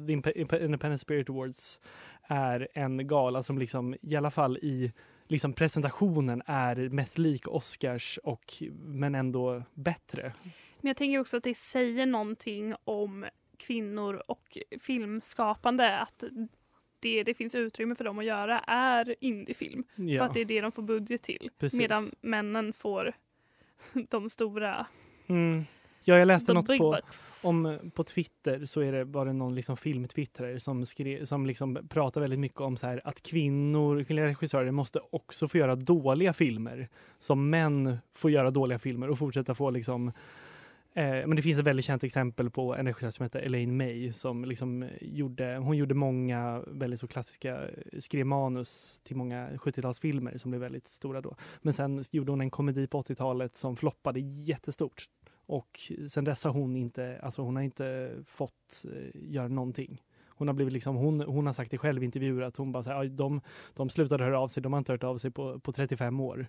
Independent 0.60 1.00
Spirit 1.00 1.30
Awards 1.30 1.80
är 2.22 2.68
en 2.74 3.06
gala 3.06 3.42
som 3.42 3.58
liksom 3.58 3.96
i 4.02 4.16
alla 4.16 4.30
fall 4.30 4.56
i 4.56 4.92
liksom 5.28 5.52
presentationen 5.52 6.42
är 6.46 6.76
mest 6.76 7.18
lik 7.18 7.48
Oscars 7.48 8.18
och 8.22 8.62
men 8.72 9.14
ändå 9.14 9.62
bättre. 9.74 10.32
Men 10.80 10.88
jag 10.88 10.96
tänker 10.96 11.18
också 11.18 11.36
att 11.36 11.44
det 11.44 11.56
säger 11.56 12.06
någonting 12.06 12.74
om 12.84 13.26
kvinnor 13.56 14.22
och 14.26 14.58
filmskapande 14.80 15.98
att 15.98 16.24
det 17.00 17.22
det 17.22 17.34
finns 17.34 17.54
utrymme 17.54 17.94
för 17.94 18.04
dem 18.04 18.18
att 18.18 18.24
göra 18.24 18.58
är 18.58 19.14
indiefilm. 19.20 19.84
Ja. 19.94 20.18
För 20.18 20.24
att 20.24 20.34
det 20.34 20.40
är 20.40 20.44
det 20.44 20.60
de 20.60 20.72
får 20.72 20.82
budget 20.82 21.22
till. 21.22 21.50
Precis. 21.58 21.78
Medan 21.78 22.10
männen 22.20 22.72
får 22.72 23.12
de 24.08 24.30
stora. 24.30 24.86
Mm. 25.26 25.64
Ja, 26.04 26.18
jag 26.18 26.26
läste 26.26 26.46
The 26.46 26.52
något 26.52 26.66
big 26.66 26.78
på, 26.78 26.90
bucks. 26.90 27.44
om, 27.44 27.90
på 27.94 28.04
Twitter 28.04 28.66
så 28.66 28.80
är 28.80 28.92
det, 28.92 29.04
var 29.04 29.26
det 29.26 29.32
någon 29.32 29.54
liksom 29.54 29.76
filmtwittrare 29.76 30.60
som, 30.60 30.86
skrev, 30.86 31.24
som 31.24 31.46
liksom 31.46 31.78
pratar 31.88 32.20
väldigt 32.20 32.38
mycket 32.38 32.60
om 32.60 32.76
så 32.76 32.86
här, 32.86 33.00
att 33.04 33.22
kvinnor, 33.22 34.04
kvinnliga 34.04 34.26
regissörer 34.26 34.70
måste 34.70 35.00
också 35.10 35.48
få 35.48 35.58
göra 35.58 35.76
dåliga 35.76 36.32
filmer 36.32 36.88
som 37.18 37.50
män 37.50 37.98
får 38.14 38.30
göra 38.30 38.50
dåliga 38.50 38.78
filmer 38.78 39.10
och 39.10 39.18
fortsätta 39.18 39.54
få 39.54 39.70
liksom 39.70 40.12
Eh, 40.98 41.26
men 41.26 41.36
det 41.36 41.42
finns 41.42 41.58
ett 41.58 41.64
väldigt 41.64 41.84
känt 41.84 42.04
exempel 42.04 42.50
på 42.50 42.74
en 42.74 42.86
regissör 42.86 43.10
som 43.10 43.22
heter 43.22 43.40
Elaine 43.40 43.76
May 43.76 44.12
som 44.12 44.44
liksom 44.44 44.88
gjorde, 45.00 45.56
hon 45.56 45.76
gjorde 45.76 45.94
många 45.94 46.62
väldigt 46.66 47.00
så 47.00 47.06
klassiska, 47.06 47.60
skrev 47.98 48.26
manus 48.26 49.00
till 49.04 49.16
många 49.16 49.48
70-talsfilmer 49.48 50.38
som 50.38 50.50
blev 50.50 50.60
väldigt 50.60 50.86
stora 50.86 51.20
då. 51.20 51.36
Men 51.62 51.72
sen 51.72 52.04
gjorde 52.12 52.32
hon 52.32 52.40
en 52.40 52.50
komedi 52.50 52.86
på 52.86 53.02
80-talet 53.02 53.56
som 53.56 53.76
floppade 53.76 54.20
jättestort. 54.20 55.04
Och 55.48 55.92
sen 56.08 56.24
dess 56.24 56.44
har 56.44 56.50
hon 56.50 56.76
inte, 56.76 57.20
alltså 57.22 57.42
hon 57.42 57.56
har 57.56 57.62
inte 57.62 58.10
fått 58.26 58.84
eh, 58.84 59.20
göra 59.32 59.48
någonting. 59.48 60.02
Hon 60.28 60.48
har, 60.48 60.54
blivit 60.54 60.72
liksom, 60.72 60.96
hon, 60.96 61.20
hon 61.20 61.46
har 61.46 61.52
sagt 61.52 61.70
det 61.70 61.78
själv 61.78 62.02
i 62.02 62.04
intervjuer 62.04 62.42
att 62.42 62.56
hon 62.56 62.72
bara 62.72 62.82
så 62.82 62.90
här, 62.90 63.04
"Ja, 63.04 63.10
de, 63.10 63.40
de 63.74 63.88
slutade 63.88 64.24
höra 64.24 64.40
av 64.40 64.48
sig, 64.48 64.62
de 64.62 64.72
har 64.72 64.78
inte 64.78 64.92
hört 64.92 65.04
av 65.04 65.18
sig 65.18 65.30
på, 65.30 65.60
på 65.60 65.72
35 65.72 66.20
år. 66.20 66.46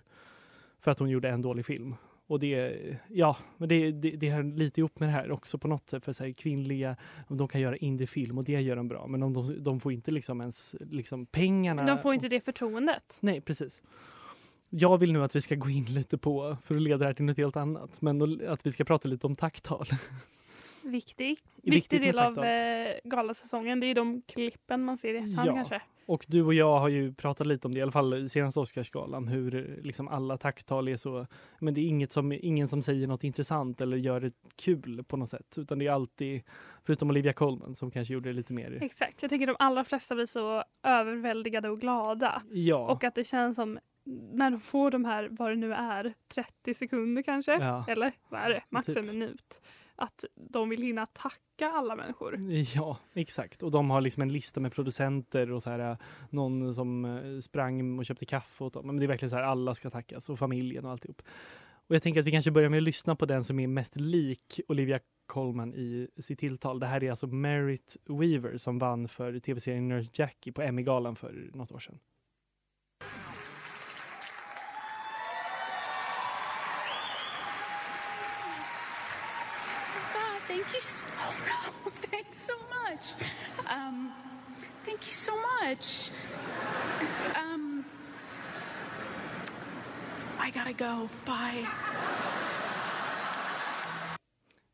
För 0.80 0.90
att 0.90 0.98
hon 0.98 1.08
gjorde 1.10 1.28
en 1.28 1.42
dålig 1.42 1.66
film. 1.66 1.94
Och 2.26 2.40
det, 2.40 2.76
ja, 3.08 3.36
men 3.56 3.68
det, 3.68 3.92
det, 3.92 4.10
det 4.10 4.30
hör 4.30 4.42
lite 4.42 4.80
ihop 4.80 5.00
med 5.00 5.08
det 5.08 5.12
här 5.12 5.30
också 5.30 5.58
på 5.58 5.68
något 5.68 5.88
sätt. 5.88 6.04
För 6.04 6.12
så 6.12 6.24
här, 6.24 6.32
kvinnliga, 6.32 6.96
de 7.28 7.48
kan 7.48 7.60
göra 7.60 7.76
indiefilm 7.76 8.38
och 8.38 8.44
det 8.44 8.60
gör 8.60 8.76
de 8.76 8.88
bra. 8.88 9.06
Men 9.06 9.20
de, 9.20 9.32
de, 9.32 9.64
de 9.64 9.80
får 9.80 9.92
inte 9.92 10.10
liksom 10.10 10.40
ens 10.40 10.76
liksom 10.80 11.26
pengarna. 11.26 11.84
De 11.86 11.98
får 11.98 12.14
inte 12.14 12.28
det 12.28 12.40
förtroendet. 12.40 13.18
Nej, 13.20 13.40
precis. 13.40 13.82
Jag 14.70 14.98
vill 14.98 15.12
nu 15.12 15.24
att 15.24 15.36
vi 15.36 15.40
ska 15.40 15.54
gå 15.54 15.70
in 15.70 15.84
lite 15.84 16.18
på, 16.18 16.56
för 16.64 16.74
att 16.74 16.82
leda 16.82 16.98
det 16.98 17.04
här 17.04 17.12
till 17.12 17.24
något 17.24 17.36
helt 17.36 17.56
annat, 17.56 18.02
men 18.02 18.48
att 18.48 18.66
vi 18.66 18.72
ska 18.72 18.84
prata 18.84 19.08
lite 19.08 19.26
om 19.26 19.36
tacktal. 19.36 19.86
Viktig. 20.82 21.38
Viktig 21.62 22.00
med 22.00 22.08
del 22.08 22.18
av 22.18 22.44
eh, 22.44 22.94
galasäsongen. 23.04 23.80
Det 23.80 23.86
är 23.86 23.94
de 23.94 24.22
klippen 24.22 24.84
man 24.84 24.98
ser 24.98 25.14
i 25.14 25.18
efterhand 25.18 25.48
Ja. 25.48 25.54
kanske. 25.54 25.80
Och 26.06 26.24
du 26.28 26.42
och 26.42 26.54
jag 26.54 26.78
har 26.78 26.88
ju 26.88 27.14
pratat 27.14 27.46
lite 27.46 27.68
om 27.68 27.74
det, 27.74 27.78
i 27.78 27.82
alla 27.82 27.92
fall 27.92 28.14
i 28.14 28.28
senaste 28.28 28.60
Oscarsgalan, 28.60 29.28
hur 29.28 29.80
liksom 29.82 30.08
alla 30.08 30.36
tacktal 30.36 30.88
är 30.88 30.96
så, 30.96 31.26
men 31.58 31.74
det 31.74 31.80
är 31.80 31.86
inget 31.86 32.12
som, 32.12 32.32
ingen 32.32 32.68
som 32.68 32.82
säger 32.82 33.06
något 33.06 33.24
intressant 33.24 33.80
eller 33.80 33.96
gör 33.96 34.20
det 34.20 34.32
kul 34.56 35.04
på 35.04 35.16
något 35.16 35.28
sätt, 35.28 35.54
utan 35.58 35.78
det 35.78 35.86
är 35.86 35.92
alltid, 35.92 36.42
förutom 36.84 37.10
Olivia 37.10 37.32
Colman 37.32 37.74
som 37.74 37.90
kanske 37.90 38.14
gjorde 38.14 38.28
det 38.28 38.32
lite 38.32 38.52
mer. 38.52 38.78
Exakt, 38.82 39.22
jag 39.22 39.30
tycker 39.30 39.46
de 39.46 39.56
allra 39.58 39.84
flesta 39.84 40.14
blir 40.14 40.26
så 40.26 40.64
överväldigade 40.82 41.68
och 41.68 41.80
glada. 41.80 42.42
Ja. 42.50 42.90
Och 42.90 43.04
att 43.04 43.14
det 43.14 43.24
känns 43.24 43.56
som 43.56 43.78
när 44.32 44.50
de 44.50 44.60
får 44.60 44.90
de 44.90 45.04
här, 45.04 45.28
vad 45.30 45.50
det 45.50 45.56
nu 45.56 45.72
är, 45.72 46.14
30 46.34 46.74
sekunder 46.74 47.22
kanske, 47.22 47.52
Ja. 47.52 47.84
eller 47.88 48.12
vad 48.28 48.40
är 48.40 48.50
det, 48.50 48.62
max 48.68 48.86
Typ. 48.86 48.96
en 48.96 49.06
minut. 49.06 49.60
Att 49.96 50.24
de 50.34 50.68
vill 50.68 50.82
hinna 50.82 51.06
tacka 51.06 51.70
alla 51.72 51.96
människor. 51.96 52.36
Ja, 52.74 52.98
exakt. 53.14 53.62
Och 53.62 53.70
de 53.70 53.90
har 53.90 54.00
liksom 54.00 54.22
en 54.22 54.32
lista 54.32 54.60
med 54.60 54.72
producenter 54.72 55.52
och 55.52 55.62
så 55.62 55.70
här, 55.70 55.96
någon 56.30 56.74
som 56.74 57.04
eh, 57.04 57.40
sprang 57.40 57.98
och 57.98 58.04
köpte 58.06 58.26
kaffe 58.26 58.64
åt 58.64 58.72
dem. 58.72 58.86
Men 58.86 58.96
det 58.96 59.04
är 59.04 59.08
verkligen 59.08 59.30
så 59.30 59.36
här, 59.36 59.42
alla 59.42 59.74
ska 59.74 59.90
tackas 59.90 60.30
och 60.30 60.38
familjen 60.38 60.84
och 60.84 60.90
alltihop. 60.90 61.22
Och 61.86 61.94
jag 61.94 62.02
tänker 62.02 62.20
att 62.20 62.26
vi 62.26 62.30
kanske 62.30 62.50
börjar 62.50 62.68
med 62.68 62.76
att 62.76 62.82
lyssna 62.82 63.16
på 63.16 63.26
den 63.26 63.44
som 63.44 63.60
är 63.60 63.66
mest 63.66 63.96
lik 63.96 64.60
Olivia 64.68 65.00
Colman 65.26 65.74
i 65.74 66.08
sitt 66.18 66.38
tilltal. 66.38 66.80
Det 66.80 66.86
här 66.86 67.04
är 67.04 67.10
alltså 67.10 67.26
Merit 67.26 67.96
Weaver 68.08 68.58
som 68.58 68.78
vann 68.78 69.08
för 69.08 69.38
tv-serien 69.38 69.88
Nurse 69.88 70.10
Jackie 70.14 70.52
på 70.52 70.62
Emmy-galan 70.62 71.16
för 71.16 71.50
något 71.54 71.72
år 71.72 71.78
sedan. 71.78 71.98
Thank 80.70 80.74
you 80.74 80.80
so 80.80 81.04
oh, 81.20 81.34
no, 81.84 81.90
thanks 82.10 82.46
so 82.46 82.52
much. 82.86 83.14
Um, 83.70 84.12
thank 84.84 85.00
you 85.06 85.12
so 85.12 85.32
much. 85.62 86.10
Um, 87.36 87.84
I 90.46 90.50
gotta 90.50 90.72
go. 90.72 91.08
Bye. 91.26 91.66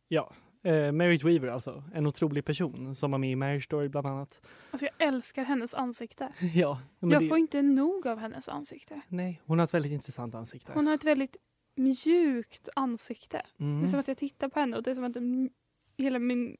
Ja, 0.09 0.33
eh, 0.63 0.93
Merit 0.93 1.25
Weaver 1.25 1.49
alltså. 1.49 1.83
En 1.95 2.07
otrolig 2.07 2.45
person 2.45 2.95
som 2.95 3.11
var 3.11 3.19
med 3.19 3.31
i 3.31 3.37
Marriage 3.37 3.65
Story 3.65 3.89
bland 3.89 4.07
annat. 4.07 4.41
Alltså 4.71 4.87
jag 4.99 5.09
älskar 5.09 5.45
hennes 5.45 5.75
ansikte. 5.75 6.33
Ja, 6.55 6.81
men 7.01 7.11
jag 7.11 7.23
det- 7.23 7.29
får 7.29 7.39
inte 7.39 7.63
nog 7.63 8.07
av 8.07 8.19
hennes 8.19 8.49
ansikte. 8.49 9.01
Nej, 9.09 9.41
hon 9.47 9.59
har 9.59 9.65
ett 9.65 9.75
väldigt 9.75 9.93
intressant 9.93 10.35
ansikte. 10.35 10.73
Hon 10.73 10.87
har 10.87 10.95
ett 10.95 11.05
väldigt 11.05 11.37
mjukt 11.77 12.69
ansikte. 12.77 13.43
Mm. 13.61 13.81
Det 13.81 13.87
är 13.87 13.91
som 13.91 14.01
att 14.01 14.09
jag 14.09 14.17
tittar 14.17 14.49
på 14.49 14.61
henne 14.61 14.77
och 14.77 14.83
det 14.83 14.91
är 14.91 14.95
som 14.95 15.05
att 15.05 15.17
mm, 15.17 15.51
hela 15.99 16.19
min 16.19 16.57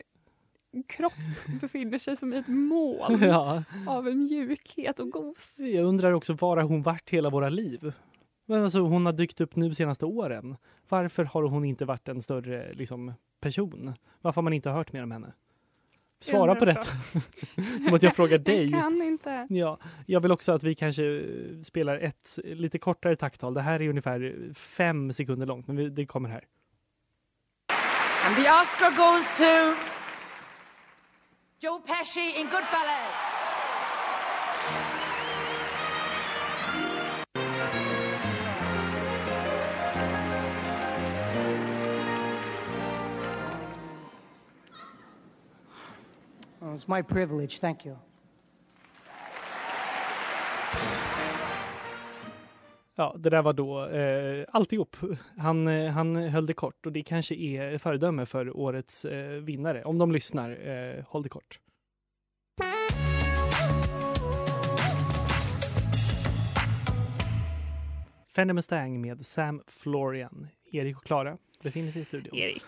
kropp 0.89 1.13
befinner 1.61 1.99
sig 1.99 2.17
som 2.17 2.33
i 2.33 2.37
ett 2.37 2.49
moln 2.49 3.19
Ja. 3.23 3.65
av 3.87 4.05
mjukhet 4.05 5.01
och 5.01 5.11
gos. 5.11 5.59
Jag 5.59 5.85
undrar 5.85 6.13
också 6.13 6.33
var 6.33 6.57
har 6.57 6.65
hon 6.65 6.83
varit 6.83 7.11
hela 7.11 7.31
våra 7.31 7.49
liv? 7.49 7.93
Men 8.47 8.63
alltså, 8.63 8.81
hon 8.81 9.07
har 9.07 9.13
dykt 9.13 9.41
upp 9.41 9.57
nu 9.57 9.75
senaste 9.75 10.07
åren. 10.07 10.57
Varför 10.89 11.25
har 11.25 11.43
hon 11.43 11.65
inte 11.65 11.85
varit 11.85 12.09
en 12.09 12.23
större 12.23 12.73
liksom, 12.73 13.13
person? 13.41 13.93
Varför 14.21 14.37
har 14.37 14.43
man 14.43 14.53
inte 14.53 14.71
hört 14.71 14.93
mer 14.93 15.03
om 15.03 15.11
henne? 15.11 15.33
Svara 16.21 16.55
på 16.55 16.65
det. 16.65 16.85
Som 17.85 17.95
att 17.95 18.03
jag 18.03 18.17
frågar 18.17 18.39
dig. 18.39 18.71
Jag 18.71 18.81
kan 18.81 19.03
inte. 19.03 19.47
Ja, 19.51 19.79
jag 20.07 20.21
vill 20.21 20.33
också 20.33 20.53
att 20.53 20.63
vi 20.63 20.75
kanske 20.75 21.05
eh, 21.05 21.63
spelar 21.63 21.99
ett 21.99 22.39
lite 22.45 22.79
kortare 22.79 23.17
tacktal. 23.17 23.55
Det 23.55 23.61
här 23.63 23.83
är 23.83 23.89
ungefär 23.89 24.51
fem 24.55 25.13
sekunder 25.13 25.47
långt, 25.47 25.67
men 25.67 25.95
det 25.95 26.07
kommer 26.07 26.29
här. 26.29 26.45
And 28.27 28.35
the 28.35 28.49
Oscar 28.49 28.91
goes 28.91 29.31
to 29.39 29.77
Joe 31.61 31.79
Pesci 31.79 32.35
in 32.35 32.49
Goodfellas. 32.49 33.27
It's 46.75 46.89
my 46.89 47.03
privilege. 47.03 47.59
Thank 47.61 47.85
you. 47.85 47.97
Ja, 52.99 53.17
det 53.19 53.31
där 53.31 53.43
var 53.43 53.53
då 53.53 53.87
eh, 53.87 54.45
alltihop. 54.53 54.97
Han, 55.39 55.69
eh, 55.69 55.91
han 55.93 56.17
höll 56.17 56.47
det 56.47 56.53
kort 56.53 56.87
och 56.87 56.93
det 56.93 57.03
kanske 57.03 57.35
är 57.35 57.79
föredöme 57.79 58.27
för 58.27 58.57
årets 58.57 59.05
eh, 59.05 59.31
vinnare. 59.31 59.85
Om 59.85 59.99
de 59.99 60.13
lyssnar, 60.13 60.51
eh, 60.69 61.05
håll 61.09 61.23
det 61.23 61.29
kort. 61.29 61.61
Fender 68.29 68.55
Mustang 68.55 69.01
med 69.01 69.27
Sam 69.27 69.63
Florian. 69.67 70.49
Erik 70.73 70.97
och 70.97 71.05
Klara 71.05 71.39
befinner 71.63 71.91
sig 71.91 72.03
i 72.03 72.05
studion. 72.05 72.35
Erik, 72.39 72.63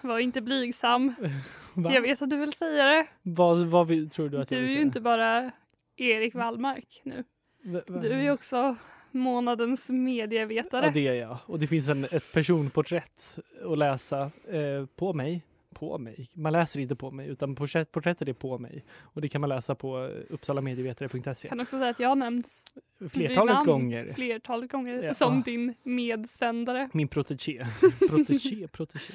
var 0.00 0.18
inte 0.18 0.40
blygsam. 0.40 1.14
Jag 1.74 2.00
vet 2.02 2.22
att 2.22 2.30
du 2.30 2.36
vill 2.36 2.52
säga 2.52 2.86
det. 2.86 3.06
Vad, 3.22 3.66
vad 3.66 3.86
vi, 3.86 4.08
tror 4.08 4.28
du 4.28 4.40
att 4.40 4.48
Du 4.48 4.54
jag 4.54 4.58
är 4.58 4.62
vill 4.62 4.70
ju 4.70 4.76
säga? 4.76 4.86
inte 4.86 5.00
bara 5.00 5.50
Erik 5.96 6.34
Wallmark 6.34 7.00
nu. 7.04 7.24
Va- 7.64 7.82
va- 7.88 8.00
Du 8.00 8.08
är 8.12 8.22
ju 8.22 8.30
också 8.30 8.76
månadens 9.12 9.88
medievetare. 9.88 10.86
Ja, 10.86 10.92
det 10.92 11.06
är 11.08 11.14
jag. 11.14 11.38
Och 11.46 11.58
det 11.58 11.66
finns 11.66 11.88
en, 11.88 12.04
ett 12.04 12.32
personporträtt 12.32 13.38
att 13.72 13.78
läsa 13.78 14.30
eh, 14.50 14.86
på 14.96 15.12
mig. 15.12 15.42
På 15.74 15.98
mig? 15.98 16.28
Man 16.34 16.52
läser 16.52 16.80
inte 16.80 16.96
på 16.96 17.10
mig, 17.10 17.28
utan 17.28 17.54
porträtt, 17.54 17.92
porträttet 17.92 18.28
är 18.28 18.32
på 18.32 18.58
mig. 18.58 18.84
Och 19.00 19.20
det 19.20 19.28
kan 19.28 19.40
man 19.40 19.48
läsa 19.50 19.74
på 19.74 20.04
eh, 20.04 20.10
uppsalamedievetare.se. 20.28 21.48
kan 21.48 21.60
också 21.60 21.78
säga 21.78 21.90
att 21.90 22.00
jag 22.00 22.08
har 22.08 22.16
nämnts 22.16 22.64
Flertalet 23.10 23.54
namn 23.54 23.66
gånger. 23.66 24.12
Flertalet 24.14 24.72
gånger 24.72 25.02
Ja. 25.02 25.14
som 25.14 25.42
din 25.42 25.74
medsändare. 25.82 26.88
Min 26.92 27.08
protégé. 27.08 27.66
protégé, 28.10 28.68
protégé. 28.68 29.14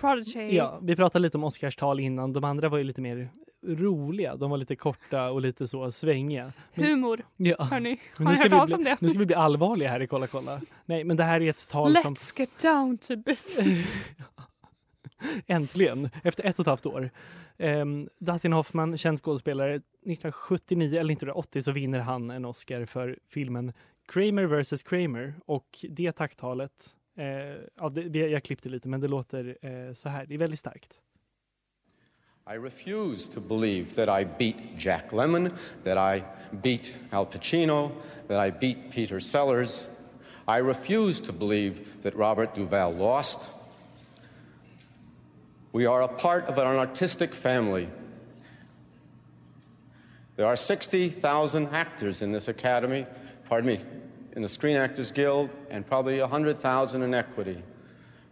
Prodigy. 0.00 0.56
Ja, 0.56 0.78
vi 0.82 0.96
pratade 0.96 1.22
lite 1.22 1.36
om 1.36 1.44
Oscarstal 1.44 2.00
innan. 2.00 2.32
De 2.32 2.44
andra 2.44 2.68
var 2.68 2.78
ju 2.78 2.84
lite 2.84 3.00
mer 3.00 3.28
roliga. 3.66 4.36
De 4.36 4.50
var 4.50 4.56
lite 4.58 4.76
korta 4.76 5.30
och 5.30 5.40
lite 5.40 5.68
så 5.68 5.90
svängiga. 5.90 6.52
Men- 6.74 6.86
Humor. 6.86 7.22
Ja. 7.36 7.64
Hörni, 7.64 8.00
har 8.16 8.24
ni 8.24 8.36
hört 8.38 8.50
talas 8.50 8.72
om 8.72 8.80
bli, 8.82 8.90
det? 8.90 8.96
Nu 9.00 9.08
ska 9.08 9.18
vi 9.18 9.26
bli 9.26 9.34
allvarliga 9.34 9.88
här 9.90 10.02
i 10.02 10.06
Kolla 10.06 10.26
kolla. 10.26 10.60
Nej, 10.84 11.04
men 11.04 11.16
det 11.16 11.24
här 11.24 11.40
är 11.42 11.50
ett 11.50 11.68
tal 11.68 11.96
som... 11.96 12.14
Let's 12.14 12.32
get 12.40 12.58
down 12.62 12.98
to 12.98 13.16
business. 13.16 13.86
Äntligen, 15.46 16.08
efter 16.24 16.44
ett 16.44 16.58
och 16.58 16.62
ett 16.62 16.66
halvt 16.66 16.86
år. 16.86 17.10
Um, 17.58 18.08
Dustin 18.18 18.52
Hoffman, 18.52 18.98
känd 18.98 19.20
skådespelare, 19.20 19.74
1979 19.74 20.88
eller 20.88 21.12
1980 21.12 21.62
så 21.62 21.72
vinner 21.72 22.00
han 22.00 22.30
en 22.30 22.44
Oscar 22.44 22.84
för 22.84 23.18
filmen 23.28 23.72
Kramer 24.08 24.44
vs 24.44 24.82
Kramer 24.82 25.34
och 25.46 25.66
det 25.90 26.12
tacktalet, 26.12 26.72
eh, 27.18 27.24
ja, 27.80 27.88
det- 27.88 28.18
jag 28.28 28.42
klippte 28.44 28.68
lite 28.68 28.88
men 28.88 29.00
det 29.00 29.08
låter 29.08 29.58
eh, 29.62 29.92
så 29.94 30.08
här, 30.08 30.26
det 30.26 30.34
är 30.34 30.38
väldigt 30.38 30.60
starkt. 30.60 30.94
I 32.48 32.54
refuse 32.54 33.26
to 33.30 33.40
believe 33.40 33.96
that 33.96 34.08
I 34.08 34.22
beat 34.22 34.78
Jack 34.78 35.10
Lemmon, 35.10 35.52
that 35.82 35.98
I 35.98 36.22
beat 36.62 36.94
Al 37.10 37.26
Pacino, 37.26 37.90
that 38.28 38.38
I 38.38 38.52
beat 38.52 38.92
Peter 38.92 39.18
Sellers. 39.18 39.88
I 40.46 40.58
refuse 40.58 41.20
to 41.22 41.32
believe 41.32 42.02
that 42.02 42.14
Robert 42.14 42.54
Duvall 42.54 42.92
lost. 42.92 43.50
We 45.72 45.86
are 45.86 46.02
a 46.02 46.08
part 46.08 46.44
of 46.44 46.56
an 46.58 46.68
artistic 46.68 47.34
family. 47.34 47.88
There 50.36 50.46
are 50.46 50.54
60,000 50.54 51.66
actors 51.70 52.22
in 52.22 52.30
this 52.30 52.46
academy, 52.46 53.06
pardon 53.46 53.70
me, 53.70 53.80
in 54.36 54.42
the 54.42 54.48
Screen 54.48 54.76
Actors 54.76 55.10
Guild, 55.10 55.50
and 55.68 55.84
probably 55.84 56.20
100,000 56.20 57.02
in 57.02 57.12
equity. 57.12 57.60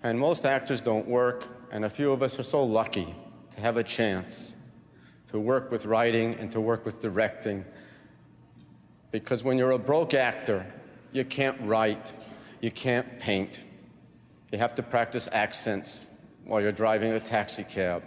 And 0.05 0.17
most 0.17 0.47
actors 0.47 0.81
don't 0.81 1.09
work, 1.09 1.49
and 1.73 1.85
a 1.85 1.91
few 1.91 2.13
of 2.13 2.23
us 2.23 2.39
are 2.39 2.45
so 2.45 2.63
lucky 2.63 3.17
to 3.55 3.61
have 3.61 3.77
a 3.77 3.83
chance 3.83 4.55
to 5.29 5.39
work 5.39 5.71
with 5.71 5.87
writing 5.87 6.35
and 6.35 6.51
to 6.53 6.61
work 6.61 6.85
with 6.85 7.01
directing. 7.01 7.65
Because 9.11 9.45
when 9.45 9.59
you're 9.59 9.73
a 9.73 9.79
broke 9.79 10.15
actor, 10.15 10.67
you 11.13 11.25
can't 11.25 11.57
write, 11.63 12.13
you 12.61 12.71
can't 12.71 13.21
paint. 13.21 13.65
You 14.53 14.59
have 14.59 14.75
to 14.75 14.83
practice 14.83 15.29
accents 15.33 16.07
while 16.45 16.61
you're 16.61 16.73
driving 16.73 17.13
a 17.13 17.21
taxi 17.21 17.65
cab. 17.65 18.03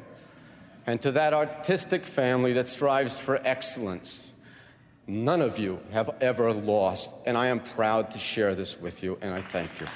And 0.85 1.01
to 1.01 1.11
that 1.11 1.33
artistic 1.33 2.01
family 2.01 2.53
that 2.53 2.67
strives 2.67 3.19
for 3.19 3.41
excellence, 3.43 4.33
none 5.05 5.41
of 5.41 5.59
you 5.59 5.79
have 5.91 6.09
ever 6.21 6.53
lost, 6.53 7.27
and 7.27 7.37
I 7.37 7.47
am 7.47 7.59
proud 7.59 8.11
to 8.11 8.19
share 8.19 8.55
this 8.55 8.79
with 8.79 9.03
you, 9.03 9.17
and 9.21 9.33
I 9.33 9.41
thank 9.41 9.69
you. 9.79 9.87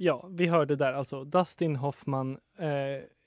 Ja, 0.00 0.28
vi 0.30 0.46
hörde 0.46 0.76
där 0.76 0.92
alltså 0.92 1.24
Dustin 1.24 1.76
Hoffman, 1.76 2.38
eh, 2.58 2.68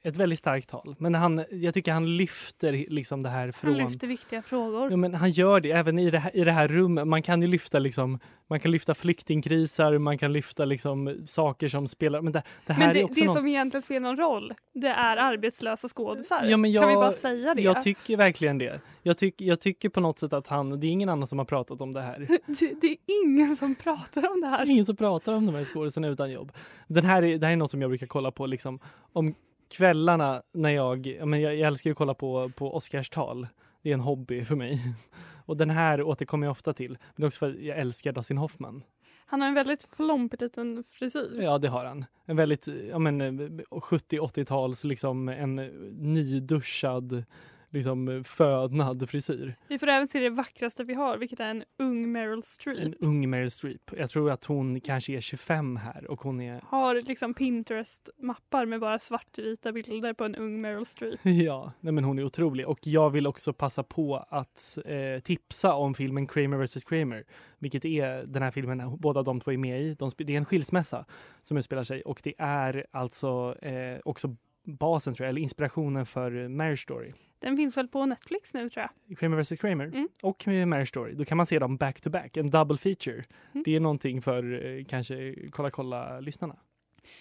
ett 0.03 0.15
väldigt 0.15 0.39
starkt 0.39 0.69
tal. 0.69 0.95
Men 0.99 1.15
han, 1.15 1.43
jag 1.51 1.73
tycker 1.73 1.91
han 1.91 2.17
lyfter 2.17 2.85
liksom 2.87 3.23
det 3.23 3.29
här 3.29 3.51
från... 3.51 3.79
Han 3.79 3.91
lyfter 3.91 4.07
viktiga 4.07 4.41
frågor. 4.41 4.91
Ja, 4.91 4.97
men 4.97 5.13
han 5.13 5.31
gör 5.31 5.59
det 5.59 5.71
även 5.71 5.99
i 5.99 6.11
det 6.11 6.19
här, 6.19 6.35
i 6.35 6.43
det 6.43 6.51
här 6.51 6.67
rummet. 6.67 7.07
Man 7.07 7.23
kan 7.23 7.41
ju 7.41 7.47
lyfta 7.47 7.79
liksom, 7.79 8.19
man 8.47 8.59
kan 8.59 8.71
lyfta 8.71 8.95
flyktingkriser, 8.95 9.97
man 9.97 10.17
kan 10.17 10.33
lyfta 10.33 10.65
liksom 10.65 11.23
saker 11.27 11.67
som 11.67 11.87
spelar. 11.87 12.21
Men 12.21 12.33
det, 12.33 12.43
det 12.65 12.73
här 12.73 12.85
Men 12.85 12.93
det, 12.93 12.99
är 12.99 13.03
också 13.03 13.21
det 13.21 13.27
något... 13.27 13.37
som 13.37 13.47
egentligen 13.47 13.81
spelar 13.81 13.99
någon 13.99 14.17
roll, 14.17 14.53
det 14.73 14.87
är 14.87 15.17
arbetslösa 15.17 15.87
skådisar. 15.87 16.43
Ja, 16.43 16.57
men 16.57 16.71
jag, 16.71 16.83
kan 16.83 16.89
vi 16.89 16.95
bara 16.95 17.11
säga 17.11 17.53
det? 17.53 17.61
Jag 17.61 17.83
tycker 17.83 18.17
verkligen 18.17 18.57
det. 18.57 18.81
Jag, 19.03 19.17
tyck, 19.17 19.41
jag 19.41 19.59
tycker 19.59 19.89
på 19.89 19.99
något 19.99 20.19
sätt 20.19 20.33
att 20.33 20.47
han, 20.47 20.79
det 20.79 20.87
är 20.87 20.91
ingen 20.91 21.09
annan 21.09 21.27
som 21.27 21.39
har 21.39 21.45
pratat 21.45 21.81
om 21.81 21.91
det 21.91 22.01
här. 22.01 22.19
det, 22.45 22.81
det 22.81 22.87
är 22.87 22.97
ingen 23.23 23.55
som 23.55 23.75
pratar 23.75 24.31
om 24.31 24.41
det 24.41 24.47
här. 24.47 24.65
Det 24.65 24.71
är 24.71 24.73
ingen 24.73 24.85
som 24.85 24.95
pratar 24.95 25.33
om 25.33 25.45
de 25.45 25.55
här 25.55 25.65
skådisarna 25.65 26.07
utan 26.07 26.31
jobb. 26.31 26.51
Den 26.87 27.05
här 27.05 27.23
är, 27.23 27.37
det 27.37 27.45
här 27.45 27.53
är 27.53 27.57
något 27.57 27.71
som 27.71 27.81
jag 27.81 27.91
brukar 27.91 28.07
kolla 28.07 28.31
på 28.31 28.45
liksom, 28.45 28.79
om 29.13 29.35
kvällarna 29.71 30.41
när 30.53 30.69
jag, 30.69 31.07
ja, 31.07 31.25
men 31.25 31.41
jag, 31.41 31.55
jag 31.55 31.67
älskar 31.67 31.89
ju 31.89 31.91
att 31.91 31.97
kolla 31.97 32.13
på, 32.13 32.51
på 32.55 32.75
Oscarstal. 32.75 33.47
Det 33.81 33.89
är 33.89 33.93
en 33.93 33.99
hobby 33.99 34.45
för 34.45 34.55
mig. 34.55 34.79
Och 35.45 35.57
den 35.57 35.69
här 35.69 36.01
återkommer 36.01 36.47
jag 36.47 36.51
ofta 36.51 36.73
till. 36.73 36.97
Men 37.15 37.27
också 37.27 37.39
för 37.39 37.49
att 37.49 37.59
jag 37.59 37.77
älskar 37.77 38.11
Dustin 38.11 38.37
Hoffman. 38.37 38.83
Han 39.25 39.41
har 39.41 39.47
en 39.47 39.53
väldigt 39.53 39.83
flompig 39.83 40.41
liten 40.41 40.83
frisyr. 40.83 41.41
Ja, 41.43 41.57
det 41.57 41.67
har 41.67 41.85
han. 41.85 42.05
En 42.25 42.35
väldigt 42.35 42.67
ja, 42.67 42.99
men, 42.99 43.21
70-80-tals, 43.61 44.83
liksom 44.83 45.29
en 45.29 45.55
nyduschad, 45.99 47.23
liksom 47.71 48.23
fönad 48.23 49.09
frisyr. 49.09 49.55
Vi 49.67 49.79
får 49.79 49.87
även 49.87 50.07
se 50.07 50.19
det 50.19 50.29
vackraste 50.29 50.83
vi 50.83 50.93
har, 50.93 51.17
vilket 51.17 51.39
är 51.39 51.49
en 51.49 51.63
ung 51.79 52.11
Meryl 52.11 52.43
Streep. 52.43 52.79
En 52.79 52.95
ung 52.95 53.29
Meryl 53.29 53.51
Streep. 53.51 53.91
Jag 53.97 54.09
tror 54.09 54.31
att 54.31 54.45
hon 54.45 54.81
kanske 54.81 55.13
är 55.13 55.19
25 55.19 55.77
här 55.77 56.11
och 56.11 56.21
hon 56.21 56.41
är... 56.41 56.61
Har 56.67 56.95
liksom 56.95 57.33
Pinterest-mappar 57.33 58.65
med 58.65 58.79
bara 58.79 58.99
svartvita 58.99 59.71
bilder 59.71 60.13
på 60.13 60.25
en 60.25 60.35
ung 60.35 60.61
Meryl 60.61 60.85
Streep. 60.85 61.19
Ja, 61.41 61.71
nej 61.79 61.93
men 61.93 62.03
hon 62.03 62.19
är 62.19 62.23
otrolig. 62.23 62.67
Och 62.67 62.79
jag 62.87 63.09
vill 63.09 63.27
också 63.27 63.53
passa 63.53 63.83
på 63.83 64.25
att 64.29 64.77
eh, 64.85 65.21
tipsa 65.23 65.73
om 65.73 65.93
filmen 65.93 66.27
Kramer 66.27 66.57
vs 66.57 66.83
Kramer. 66.83 67.23
Vilket 67.59 67.85
är 67.85 68.23
den 68.25 68.43
här 68.43 68.51
filmen 68.51 68.97
båda 68.97 69.23
de 69.23 69.39
två 69.39 69.51
är 69.51 69.57
med 69.57 69.81
i. 69.81 69.93
De, 69.93 70.11
det 70.17 70.33
är 70.33 70.37
en 70.37 70.45
skilsmässa 70.45 71.05
som 71.41 71.57
utspelar 71.57 71.83
sig 71.83 72.01
och 72.01 72.21
det 72.23 72.33
är 72.37 72.85
alltså 72.91 73.55
eh, 73.61 73.99
också 74.05 74.35
basen 74.63 75.13
tror 75.13 75.25
jag, 75.25 75.29
eller 75.29 75.41
inspirationen 75.41 76.05
för 76.05 76.47
Marriage 76.47 76.79
Story. 76.79 77.11
Den 77.39 77.57
finns 77.57 77.77
väl 77.77 77.87
på 77.87 78.05
Netflix 78.05 78.53
nu 78.53 78.69
tror 78.69 78.87
jag. 79.07 79.17
Kramer 79.17 79.41
vs 79.41 79.59
Kramer 79.59 79.85
Mm. 79.85 80.07
och 80.23 80.47
Marriage 80.47 80.87
Story. 80.87 81.13
Då 81.13 81.25
kan 81.25 81.37
man 81.37 81.45
se 81.45 81.59
dem 81.59 81.77
back 81.77 82.01
to 82.01 82.09
back, 82.09 82.37
en 82.37 82.49
double 82.49 82.77
feature. 82.77 83.23
Mm. 83.53 83.63
Det 83.65 83.75
är 83.75 83.79
någonting 83.79 84.21
för 84.21 84.65
eh, 84.65 84.83
kanske 84.85 85.35
kolla 85.51 85.71
kolla 85.71 86.19
lyssnarna. 86.19 86.55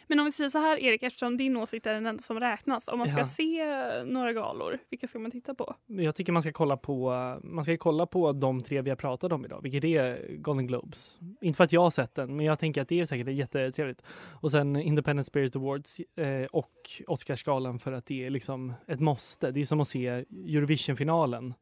Men 0.07 0.18
om 0.20 0.24
vi 0.26 0.33
säger 0.33 0.50
så 0.50 0.59
här 0.59 0.76
Erik, 0.79 1.03
eftersom 1.03 1.37
din 1.37 1.57
åsikt 1.57 1.87
är 1.87 1.92
den 1.94 2.07
enda 2.07 2.22
som 2.22 2.40
räknas. 2.40 2.88
Om 2.88 2.98
man 2.98 3.09
ska 3.09 3.18
Ja. 3.18 3.24
se 3.24 3.64
några 4.05 4.33
galor, 4.33 4.79
vilka 4.90 5.07
ska 5.09 5.18
man 5.18 5.31
titta 5.31 5.55
på? 5.55 5.74
Jag 5.87 6.14
tycker 6.14 6.33
man 6.33 6.42
ska 6.42 6.53
kolla 6.53 6.76
på 6.76 7.11
man 7.42 7.64
ska 7.64 7.76
kolla 7.76 8.07
på 8.07 8.33
de 8.33 8.62
tre 8.62 8.81
vi 8.83 8.90
har 8.90 8.96
pratat 8.96 9.33
om 9.33 9.44
idag, 9.44 9.61
vilket 9.62 9.85
är 9.85 10.37
Golden 10.37 10.66
Globes. 10.66 11.18
Inte 11.40 11.57
för 11.57 11.64
att 11.64 11.72
jag 11.72 11.81
har 11.81 11.90
sett 11.90 12.14
den, 12.14 12.37
men 12.37 12.46
jag 12.46 12.59
tänker 12.59 12.83
att 12.83 12.88
det 12.88 13.00
är 13.00 13.07
säkert 13.07 13.29
jättetrevligt. 13.35 14.03
Och 14.40 14.50
sen 14.50 14.76
Independent 14.76 15.26
Spirit 15.26 15.57
Awards 15.57 16.00
eh, 16.16 16.44
och 16.53 16.72
Oscarsgalan 17.07 17.79
för 17.79 17.92
att 17.92 18.07
det 18.07 18.26
är 18.26 18.31
liksom 18.31 18.72
ett 18.87 19.00
måste. 19.00 19.50
Det 19.50 19.61
är 19.61 19.64
som 19.64 19.81
att 19.81 19.88
se 19.88 20.09
Eurovision-finalen. 20.09 21.55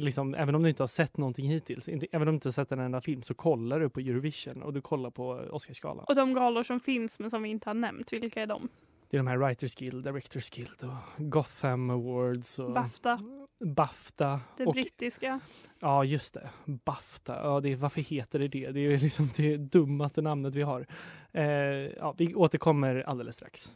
Liksom, 0.00 0.34
även 0.34 0.54
om 0.54 0.62
du 0.62 0.68
inte 0.68 0.82
har 0.82 0.88
sett 0.88 1.16
någonting 1.16 1.46
hittills, 1.46 1.88
inte, 1.88 2.06
även 2.12 2.28
om 2.28 2.32
du 2.32 2.36
inte 2.36 2.48
har 2.48 2.52
sett 2.52 2.72
en 2.72 2.80
enda 2.80 3.00
film, 3.00 3.22
så 3.22 3.34
kollar 3.34 3.80
du 3.80 3.88
på 3.88 4.00
Eurovision 4.00 4.62
och 4.62 4.72
du 4.72 4.80
kollar 4.80 5.10
på 5.10 5.28
Oscarsgalan. 5.30 6.04
Och 6.08 6.14
de 6.14 6.34
galor 6.34 6.62
som 6.62 6.80
finns 6.80 7.18
men 7.18 7.30
som 7.30 7.42
vi 7.42 7.48
inte 7.48 7.68
har 7.68 7.74
nämnt, 7.74 8.12
vilka 8.12 8.42
är 8.42 8.46
de? 8.46 8.68
Det 9.10 9.16
är 9.16 9.18
de 9.18 9.26
här 9.26 9.36
Writers 9.36 9.74
Guild, 9.74 10.04
Directors 10.04 10.50
Guild 10.50 10.82
och 10.82 11.30
Gotham 11.30 11.90
Awards 11.90 12.58
och 12.58 12.72
Bafta, 12.72 13.20
Bafta. 13.64 14.40
det 14.56 14.66
och 14.66 14.72
brittiska. 14.72 15.40
Ja, 15.80 16.04
just 16.04 16.34
det. 16.34 16.50
Bafta. 16.64 17.36
Ja, 17.36 17.60
det, 17.60 17.76
varför 17.76 18.00
heter 18.00 18.38
det 18.38 18.48
det? 18.48 18.70
Det 18.70 18.80
är 18.80 18.98
liksom 18.98 19.30
det 19.36 19.56
dummaste 19.56 20.22
namnet 20.22 20.54
vi 20.54 20.62
har. 20.62 20.86
Eh, 21.32 21.44
ja, 21.44 22.14
vi 22.18 22.34
återkommer 22.34 22.96
alldeles 23.06 23.36
strax. 23.36 23.74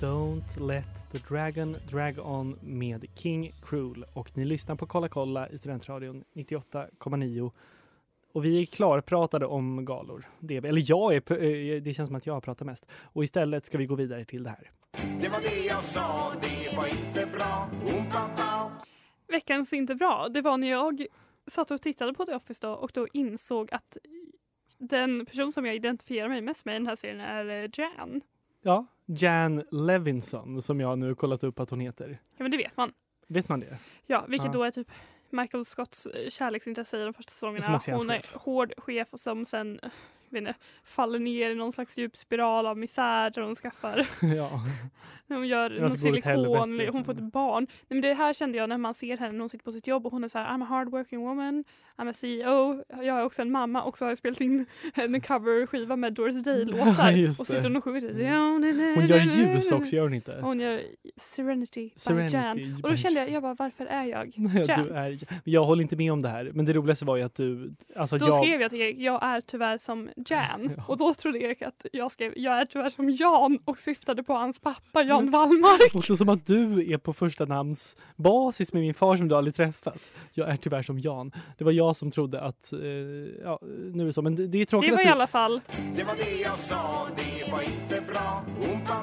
Don't 0.00 0.60
let 0.60 1.12
the 1.12 1.18
dragon 1.18 1.76
drag 1.90 2.18
on 2.18 2.58
med 2.60 3.06
King 3.14 3.52
Cruel. 3.62 4.04
Och 4.14 4.36
ni 4.36 4.44
lyssnar 4.44 4.76
på 4.76 4.86
Kolla 4.86 5.08
kolla 5.08 5.48
i 5.48 5.58
Studentradion 5.58 6.24
98,9. 6.34 7.50
Och 8.32 8.44
vi 8.44 8.62
är 8.62 8.66
klarpratade 8.66 9.46
om 9.46 9.84
galor. 9.84 10.26
Det, 10.40 10.56
eller 10.56 10.90
jag 10.90 11.14
är, 11.14 11.32
eh, 11.32 11.82
det 11.82 11.94
känns 11.94 12.08
som 12.08 12.16
att 12.16 12.26
jag 12.26 12.42
pratar 12.42 12.64
mest. 12.66 12.86
Och 12.90 13.24
istället 13.24 13.64
ska 13.64 13.78
vi 13.78 13.86
gå 13.86 13.94
vidare 13.94 14.24
till 14.24 14.42
det 14.42 14.50
här. 14.50 14.70
Det 15.20 15.28
var 15.28 15.40
det 15.40 15.66
jag 15.66 15.84
sa, 15.84 16.32
det 16.42 16.76
var 16.76 16.86
inte 16.86 17.26
bra. 17.32 17.68
Veckans 19.28 19.72
inte 19.72 19.94
bra, 19.94 20.28
det 20.28 20.40
var 20.40 20.56
när 20.56 20.70
jag 20.70 21.06
satt 21.46 21.70
och 21.70 21.82
tittade 21.82 22.14
på 22.14 22.24
The 22.24 22.34
Office 22.34 22.66
då 22.66 22.72
och 22.72 22.90
då 22.94 23.06
insåg 23.12 23.68
att 23.72 23.96
den 24.78 25.26
person 25.26 25.52
som 25.52 25.66
jag 25.66 25.74
identifierar 25.74 26.28
mig 26.28 26.40
mest 26.40 26.64
med 26.64 26.74
i 26.74 26.78
den 26.78 26.86
här 26.86 26.96
serien 26.96 27.20
är 27.20 27.64
eh, 27.64 27.70
Jan. 27.76 28.20
Ja, 28.62 28.86
Jan 29.10 29.62
Levinson 29.70 30.62
som 30.62 30.80
jag 30.80 30.98
nu 30.98 31.14
kollat 31.14 31.44
upp 31.44 31.60
att 31.60 31.70
hon 31.70 31.80
heter. 31.80 32.18
Ja 32.36 32.42
men 32.42 32.50
det 32.50 32.56
vet 32.56 32.76
man. 32.76 32.92
Vet 33.28 33.48
man 33.48 33.60
det? 33.60 33.78
Ja, 34.06 34.24
vilket 34.28 34.46
Ja. 34.46 34.52
då 34.52 34.62
är 34.62 34.70
typ 34.70 34.88
Michael 35.30 35.64
Scotts 35.64 36.06
eh, 36.06 36.30
kärleksintresse 36.30 36.98
i 36.98 37.04
de 37.04 37.12
första 37.14 37.30
säsongerna. 37.30 37.80
Hon 37.86 38.10
är 38.10 38.38
hård 38.38 38.72
chef 38.76 39.12
och 39.12 39.20
som 39.20 39.46
sen 39.46 39.80
inte, 40.36 40.54
faller 40.84 41.18
ner 41.18 41.50
i 41.50 41.54
någon 41.54 41.72
slags 41.72 41.98
djup 41.98 42.16
spiral 42.16 42.66
av 42.66 42.78
misär 42.78 43.30
där 43.30 43.42
hon 43.42 43.54
skaffar 43.54 44.06
ja. 44.36 44.50
när 45.26 45.36
hon 45.36 45.48
gör 45.48 45.70
någon 45.70 45.84
alltså 45.84 46.08
åt 46.08 46.14
silikon, 46.14 46.80
hon 46.92 47.04
får 47.04 47.12
ett 47.12 47.32
barn. 47.32 47.66
Nej, 47.70 47.86
men 47.88 48.00
det 48.00 48.14
här 48.14 48.32
kände 48.32 48.58
jag 48.58 48.68
när 48.68 48.78
man 48.78 48.94
ser 48.94 49.16
henne 49.16 49.32
när 49.32 49.40
hon 49.40 49.48
sitter 49.48 49.64
på 49.64 49.72
sitt 49.72 49.86
jobb 49.86 50.06
och 50.06 50.12
hon 50.12 50.24
är 50.24 50.28
så 50.28 50.38
här 50.38 50.46
I'm 50.46 50.62
a 50.62 50.66
hardworking 50.66 51.20
woman, 51.20 51.64
I'm 51.96 52.10
a 52.10 52.12
CEO, 52.12 52.84
jag 52.88 53.18
är 53.18 53.24
också 53.24 53.42
en 53.42 53.50
mamma 53.50 53.82
och 53.82 53.98
så 53.98 54.04
har 54.04 54.10
jag 54.10 54.18
spelat 54.18 54.40
in 54.40 54.66
en 54.94 55.20
coverskiva 55.20 55.96
med 55.96 56.12
Doris 56.12 56.44
Day-låtar 56.44 57.28
och 57.40 57.46
sitter 57.46 57.76
och 57.76 57.84
sjunger 57.84 58.00
till 58.00 58.94
Hon 58.94 59.06
gör 59.06 59.20
ljus 59.20 59.72
också, 59.72 59.94
gör 59.94 60.02
hon 60.02 60.14
inte? 60.14 60.38
Hon 60.42 60.60
gör 60.60 60.82
Serenity, 61.16 61.90
Serenity 61.96 62.36
by 62.36 62.42
Jan. 62.42 62.80
Och 62.82 62.90
då 62.90 62.96
kände 62.96 63.20
jag, 63.20 63.30
jag 63.30 63.42
bara 63.42 63.54
varför 63.54 63.86
är 63.86 64.04
jag 64.04 64.18
Ja, 64.36 64.64
Jan? 64.68 64.84
du 64.84 64.94
är, 64.94 65.18
jag 65.44 65.64
håller 65.64 65.82
inte 65.82 65.96
med 65.96 66.12
om 66.12 66.22
det 66.22 66.28
här, 66.28 66.50
men 66.54 66.64
det 66.64 66.72
roligaste 66.72 67.04
var 67.04 67.16
ju 67.16 67.22
att 67.22 67.34
du... 67.34 67.74
Alltså 67.96 68.18
Då 68.18 68.26
jag, 68.26 68.44
skrev 68.44 68.60
jag 68.60 68.70
till 68.70 68.80
Erik, 68.80 68.98
jag 68.98 69.22
är 69.22 69.40
tyvärr 69.40 69.78
som 69.78 70.08
Jan. 70.26 70.82
Och 70.86 70.96
då 70.96 71.14
trodde 71.14 71.38
Erik 71.38 71.62
att 71.62 71.86
jag 71.92 72.12
skrev, 72.12 72.32
jag 72.36 72.60
är 72.60 72.64
tyvärr 72.64 72.88
som 72.88 73.10
Jan 73.10 73.58
och 73.64 73.78
syftade 73.78 74.22
på 74.22 74.32
hans 74.32 74.60
pappa 74.60 75.02
Jan 75.02 75.30
Wallmark. 75.30 75.94
Också 75.94 76.16
som 76.16 76.28
att 76.28 76.46
du 76.46 76.92
är 76.92 76.98
på 76.98 77.12
första 77.12 77.44
namns 77.44 77.96
basis 78.16 78.72
med 78.72 78.82
min 78.82 78.94
far 78.94 79.16
som 79.16 79.28
du 79.28 79.34
aldrig 79.34 79.54
träffat. 79.54 80.12
Jag 80.32 80.48
är 80.48 80.56
tyvärr 80.56 80.82
som 80.82 80.98
Jan. 80.98 81.32
Det 81.58 81.64
var 81.64 81.72
jag 81.72 81.96
som 81.96 82.10
trodde 82.10 82.40
att... 82.40 82.72
Eh, 82.72 82.78
ja, 83.42 83.58
nu 83.92 84.02
är 84.02 84.06
det 84.06 84.12
så. 84.12 84.22
Men 84.22 84.34
det, 84.34 84.46
det 84.46 84.58
är 84.58 84.64
tråkigt 84.64 84.90
Det 84.90 84.96
var 84.96 85.00
att 85.00 85.04
i 85.04 85.08
du... 85.08 85.12
alla 85.12 85.26
fall 85.26 85.60
Det 85.96 86.04
var 86.04 86.14
det 86.16 86.40
jag 86.40 86.58
sa, 86.58 87.06
det 87.16 87.52
var 87.52 87.62
inte 87.62 88.00
bra. 88.12 88.44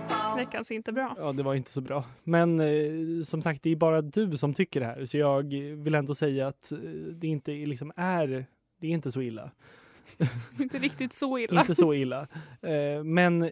Pow. 0.07 0.37
veckans 0.37 0.71
inte 0.71 0.91
bra. 0.91 1.15
Ja, 1.17 1.31
det 1.33 1.43
var 1.43 1.55
inte 1.55 1.71
så 1.71 1.81
bra. 1.81 2.03
Men 2.23 2.59
eh, 2.59 3.23
som 3.23 3.41
sagt, 3.41 3.63
det 3.63 3.69
är 3.69 3.75
bara 3.75 4.01
du 4.01 4.37
som 4.37 4.53
tycker 4.53 4.79
det 4.79 4.85
här. 4.85 5.05
Så 5.05 5.17
jag 5.17 5.43
vill 5.75 5.95
ändå 5.95 6.15
säga 6.15 6.47
att 6.47 6.71
eh, 6.71 6.77
det 7.15 7.27
inte 7.27 7.51
liksom 7.51 7.91
är... 7.95 8.45
Det 8.81 8.87
är 8.87 8.91
inte 8.91 9.11
så 9.11 9.21
illa. 9.21 9.51
Inte 10.59 10.77
riktigt 10.77 11.13
så 11.13 11.37
illa. 11.39 11.61
Inte 11.61 11.75
så 11.75 11.93
illa. 11.93 12.27
Eh, 12.61 13.03
men 13.03 13.51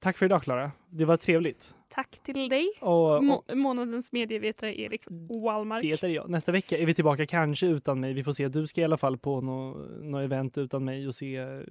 tack 0.00 0.16
för 0.18 0.26
idag, 0.26 0.42
Klara. 0.42 0.72
Det 0.90 1.04
var 1.04 1.16
trevligt. 1.16 1.74
Tack 1.88 2.10
till 2.22 2.48
dig. 2.48 2.72
Och, 2.80 3.16
och 3.16 3.24
Må- 3.24 3.44
månadens 3.54 4.12
medievetare 4.12 4.80
Erik 4.80 5.02
Wallmark. 5.44 5.82
det 5.82 6.02
är 6.02 6.08
jag. 6.08 6.30
Nästa 6.30 6.52
vecka 6.52 6.78
är 6.78 6.86
vi 6.86 6.94
tillbaka, 6.94 7.26
kanske 7.26 7.66
utan 7.66 8.00
mig. 8.00 8.12
Vi 8.12 8.24
får 8.24 8.32
se. 8.32 8.48
Du 8.48 8.66
ska 8.66 8.80
i 8.80 8.84
alla 8.84 8.96
fall 8.96 9.18
på 9.18 9.40
något 9.40 9.88
nå 10.02 10.18
event 10.18 10.58
utan 10.58 10.84
mig 10.84 11.06
och 11.08 11.14
se 11.14 11.40
uh, 11.44 11.62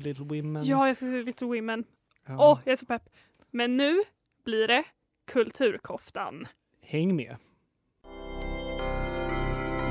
Little 0.00 0.24
Women. 0.24 0.64
Ja, 0.64 0.86
jag 0.86 0.96
ska 0.96 1.06
se 1.06 1.22
Little 1.22 1.46
Women. 1.46 1.84
Åh, 2.28 2.34
Ja. 2.38 2.60
jag 2.64 2.72
är 2.72 2.76
så 2.76 2.86
pepp. 2.86 3.02
Men 3.50 3.76
nu 3.76 3.98
blir 4.44 4.68
det 4.68 4.84
Kulturkoftan. 5.26 6.46
Häng 6.82 7.16
med. 7.16 7.36